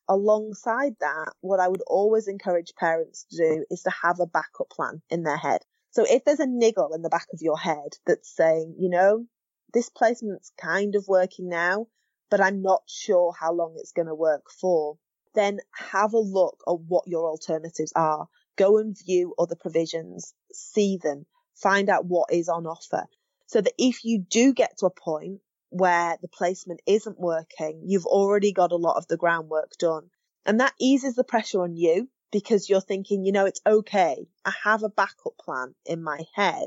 [0.08, 4.68] alongside that, what I would always encourage parents to do is to have a backup
[4.70, 5.62] plan in their head.
[5.93, 9.26] So if there's a niggle in the back of your head that's saying, you know,
[9.74, 11.86] this placement's kind of working now,
[12.30, 14.97] but I'm not sure how long it's going to work for,
[15.34, 18.26] then have a look at what your alternatives are.
[18.57, 23.07] Go and view other provisions, see them, find out what is on offer.
[23.47, 28.07] So that if you do get to a point where the placement isn't working, you've
[28.07, 30.09] already got a lot of the groundwork done.
[30.47, 34.26] And that eases the pressure on you because you're thinking, you know, it's okay.
[34.45, 36.66] I have a backup plan in my head.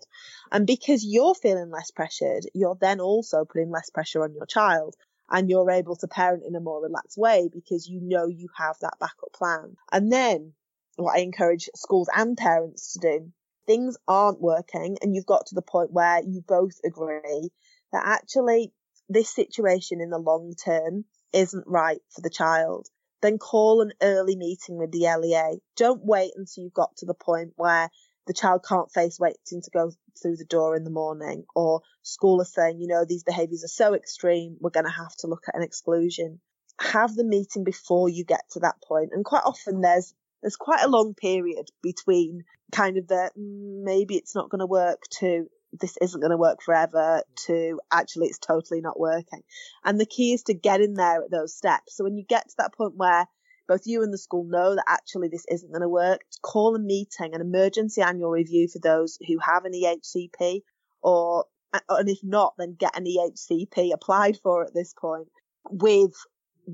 [0.52, 4.96] And because you're feeling less pressured, you're then also putting less pressure on your child
[5.30, 8.78] and you're able to parent in a more relaxed way because you know you have
[8.82, 9.76] that backup plan.
[9.92, 10.54] And then
[10.98, 13.32] what I encourage schools and parents to do,
[13.66, 17.52] things aren't working and you've got to the point where you both agree
[17.92, 18.72] that actually
[19.10, 22.88] this situation in the long term isn't right for the child,
[23.26, 25.60] then call an early meeting with the LEA.
[25.76, 27.90] Don't wait until you've got to the point where
[28.28, 32.42] the child can't face waiting to go through the door in the morning or school
[32.42, 35.44] is saying, you know, these behaviours are so extreme, we're going to have to look
[35.48, 36.40] at an exclusion.
[36.80, 39.10] Have the meeting before you get to that point.
[39.14, 44.16] And quite often there's, there's quite a long period between kind of the mm, maybe
[44.16, 45.48] it's not going to work to
[45.80, 49.42] this isn't going to work forever to actually it's totally not working.
[49.84, 51.96] And the key is to get in there at those steps.
[51.96, 53.28] So when you get to that point where
[53.68, 56.80] both you and the school know that actually this isn't going to work, call a
[56.80, 60.62] meeting, an emergency annual review for those who have an EHCP
[61.02, 65.28] or uh, and if not, then get an EHCP applied for at this point
[65.70, 66.14] with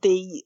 [0.02, 0.44] the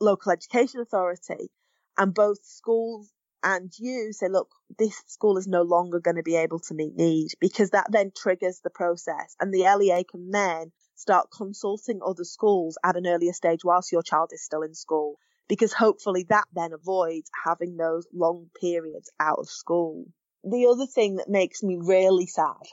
[0.00, 1.50] local education authority
[1.96, 3.10] and both schools
[3.44, 6.96] and you say, look, this school is no longer going to be able to meet
[6.96, 12.24] need because that then triggers the process and the LEA can then start consulting other
[12.24, 15.16] schools at an earlier stage whilst your child is still in school
[15.48, 20.06] because hopefully that then avoids having those long periods out of school.
[20.42, 22.66] The other thing that makes me really sad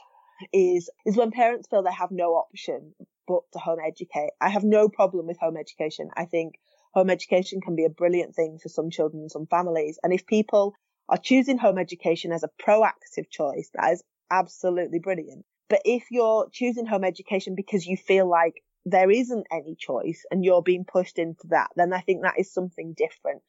[0.52, 2.94] is is when parents feel they have no option
[3.28, 4.30] but to home educate.
[4.40, 6.08] I have no problem with home education.
[6.16, 6.54] I think
[6.92, 9.98] home education can be a brilliant thing for some children and some families.
[10.02, 10.74] And if people
[11.08, 15.44] are choosing home education as a proactive choice, that is absolutely brilliant.
[15.68, 20.44] But if you're choosing home education because you feel like there isn't any choice and
[20.44, 23.42] you're being pushed into that, then I think that is something different.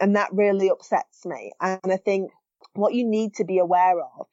[0.00, 1.52] And that really upsets me.
[1.60, 2.32] And I think
[2.74, 4.26] what you need to be aware of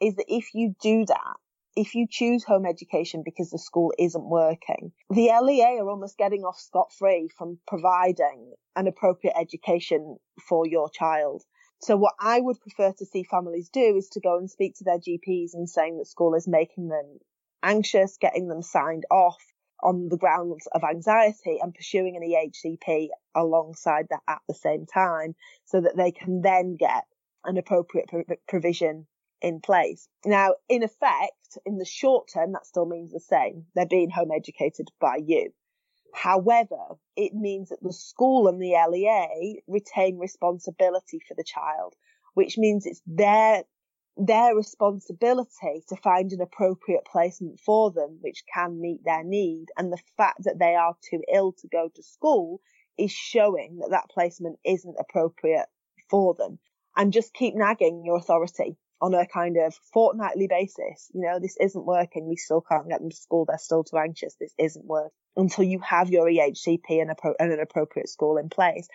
[0.00, 1.36] is that if you do that,
[1.76, 6.42] if you choose home education because the school isn't working, the LEA are almost getting
[6.42, 10.16] off scot free from providing an appropriate education
[10.48, 11.42] for your child.
[11.82, 14.84] So what I would prefer to see families do is to go and speak to
[14.84, 17.18] their GPs and saying that school is making them
[17.62, 19.40] anxious, getting them signed off
[19.82, 25.34] on the grounds of anxiety and pursuing an EHCP alongside that at the same time
[25.64, 27.04] so that they can then get
[27.44, 28.10] an appropriate
[28.46, 29.06] provision
[29.40, 30.06] in place.
[30.26, 31.32] Now, in effect,
[31.64, 33.66] in the short term, that still means the same.
[33.74, 35.52] They're being home educated by you.
[36.12, 41.94] However, it means that the school and the LEA retain responsibility for the child,
[42.34, 43.64] which means it's their
[44.16, 49.90] their responsibility to find an appropriate placement for them which can meet their need and
[49.90, 52.60] the fact that they are too ill to go to school
[52.98, 55.68] is showing that that placement isn't appropriate
[56.10, 56.58] for them
[56.96, 61.10] and just keep nagging your authority on a kind of fortnightly basis.
[61.14, 62.28] You know, this isn't working.
[62.28, 63.44] We still can't get them to school.
[63.46, 64.34] They're still too anxious.
[64.38, 68.48] This isn't working until you have your EHCP and, appro- and an appropriate school in
[68.48, 68.88] place.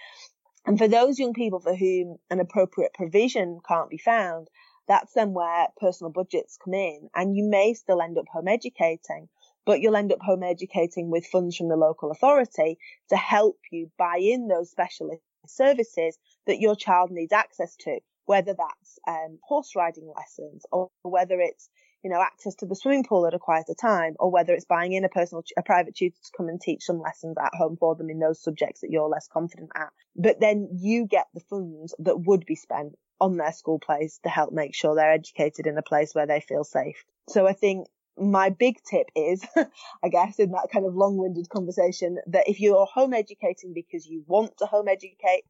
[0.65, 4.48] And for those young people for whom an appropriate provision can't be found,
[4.88, 9.30] that's then where personal budgets come in and you may still end up home educating,
[9.65, 12.77] but you'll end up home educating with funds from the local authority
[13.10, 16.18] to help you buy in those specialist services
[16.48, 21.69] that your child needs access to whether that's um, horse riding lessons or whether it's
[22.03, 24.93] you know access to the swimming pool at a quieter time or whether it's buying
[24.93, 27.95] in a personal a private tutor to come and teach some lessons at home for
[27.95, 31.95] them in those subjects that you're less confident at but then you get the funds
[31.99, 35.77] that would be spent on their school place to help make sure they're educated in
[35.77, 37.88] a place where they feel safe so i think
[38.18, 39.45] my big tip is,
[40.03, 44.23] I guess, in that kind of long-winded conversation, that if you're home educating because you
[44.26, 45.43] want to home educate,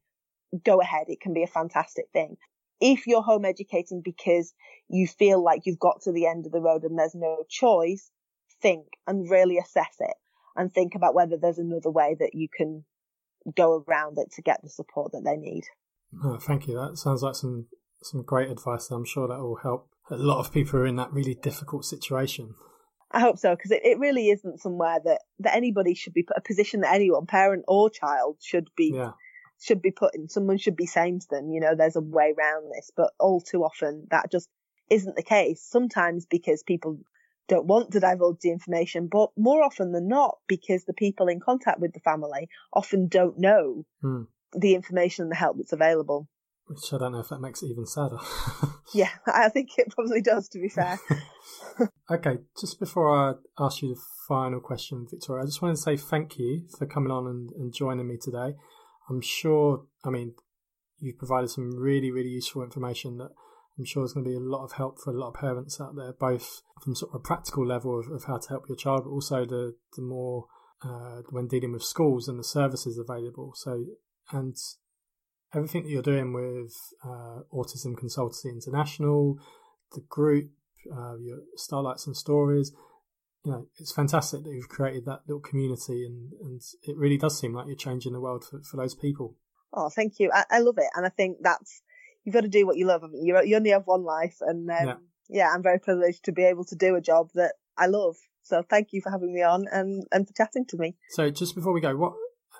[0.64, 1.06] go ahead.
[1.08, 2.36] It can be a fantastic thing.
[2.80, 4.52] If you're home educating because
[4.88, 8.10] you feel like you've got to the end of the road and there's no choice,
[8.62, 10.16] think and really assess it
[10.56, 12.84] and think about whether there's another way that you can
[13.56, 15.64] go around it to get the support that they need.
[16.24, 16.74] Oh, thank you.
[16.74, 17.66] That sounds like some
[18.02, 18.90] some great advice.
[18.90, 21.84] I'm sure that will help a lot of people who are in that really difficult
[21.84, 22.54] situation.
[23.10, 26.36] I hope so, because it, it really isn't somewhere that, that anybody should be put,
[26.36, 29.12] a position that anyone, parent or child, should be yeah.
[29.60, 30.28] Should be put in.
[30.28, 33.40] Someone should be saying to them, you know, there's a way around this, but all
[33.40, 34.48] too often that just
[34.90, 35.62] isn't the case.
[35.62, 36.98] Sometimes because people
[37.48, 41.40] don't want to divulge the information, but more often than not because the people in
[41.40, 44.22] contact with the family often don't know hmm.
[44.52, 46.28] the information and the help that's available.
[46.66, 48.16] Which I don't know if that makes it even sadder.
[48.94, 50.98] yeah, I think it probably does, to be fair.
[52.10, 55.96] okay, just before I ask you the final question, Victoria, I just wanted to say
[55.96, 58.56] thank you for coming on and, and joining me today.
[59.08, 60.34] I'm sure, I mean,
[60.98, 63.30] you've provided some really, really useful information that
[63.78, 65.80] I'm sure is going to be a lot of help for a lot of parents
[65.80, 68.76] out there, both from sort of a practical level of, of how to help your
[68.76, 70.46] child, but also the, the more
[70.82, 73.52] uh, when dealing with schools and the services available.
[73.54, 73.84] So,
[74.32, 74.56] and
[75.54, 76.74] everything that you're doing with
[77.04, 79.36] uh, Autism Consultancy International,
[79.92, 80.50] the group,
[80.90, 82.72] uh, your Starlights and Stories,
[83.46, 87.38] you know, it's fantastic that you've created that little community, and, and it really does
[87.38, 89.36] seem like you're changing the world for, for those people.
[89.72, 90.32] Oh, thank you.
[90.34, 91.80] I, I love it, and I think that's
[92.24, 93.04] you've got to do what you love.
[93.04, 94.94] I mean, you you only have one life, and um, yeah.
[95.28, 98.16] yeah, I'm very privileged to be able to do a job that I love.
[98.42, 100.96] So thank you for having me on and and for chatting to me.
[101.10, 102.14] So just before we go, what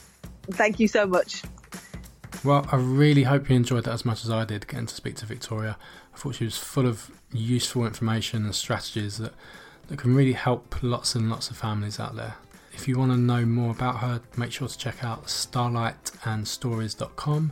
[0.51, 1.43] Thank you so much.
[2.43, 5.15] Well, I really hope you enjoyed that as much as I did getting to speak
[5.17, 5.77] to Victoria.
[6.13, 9.33] I thought she was full of useful information and strategies that,
[9.87, 12.35] that can really help lots and lots of families out there.
[12.73, 17.51] If you want to know more about her, make sure to check out starlightandstories.com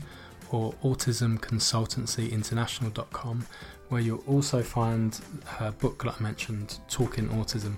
[0.51, 3.45] or autismconsultancyinternational.com,
[3.89, 7.77] where you'll also find her book, like I mentioned, Talking Autism,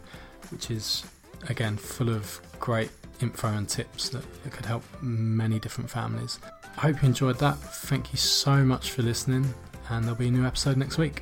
[0.52, 1.04] which is
[1.50, 2.90] again full of great
[3.22, 6.40] info and tips that, that could help many different families.
[6.78, 7.58] I hope you enjoyed that.
[7.58, 9.54] Thank you so much for listening,
[9.90, 11.22] and there'll be a new episode next week.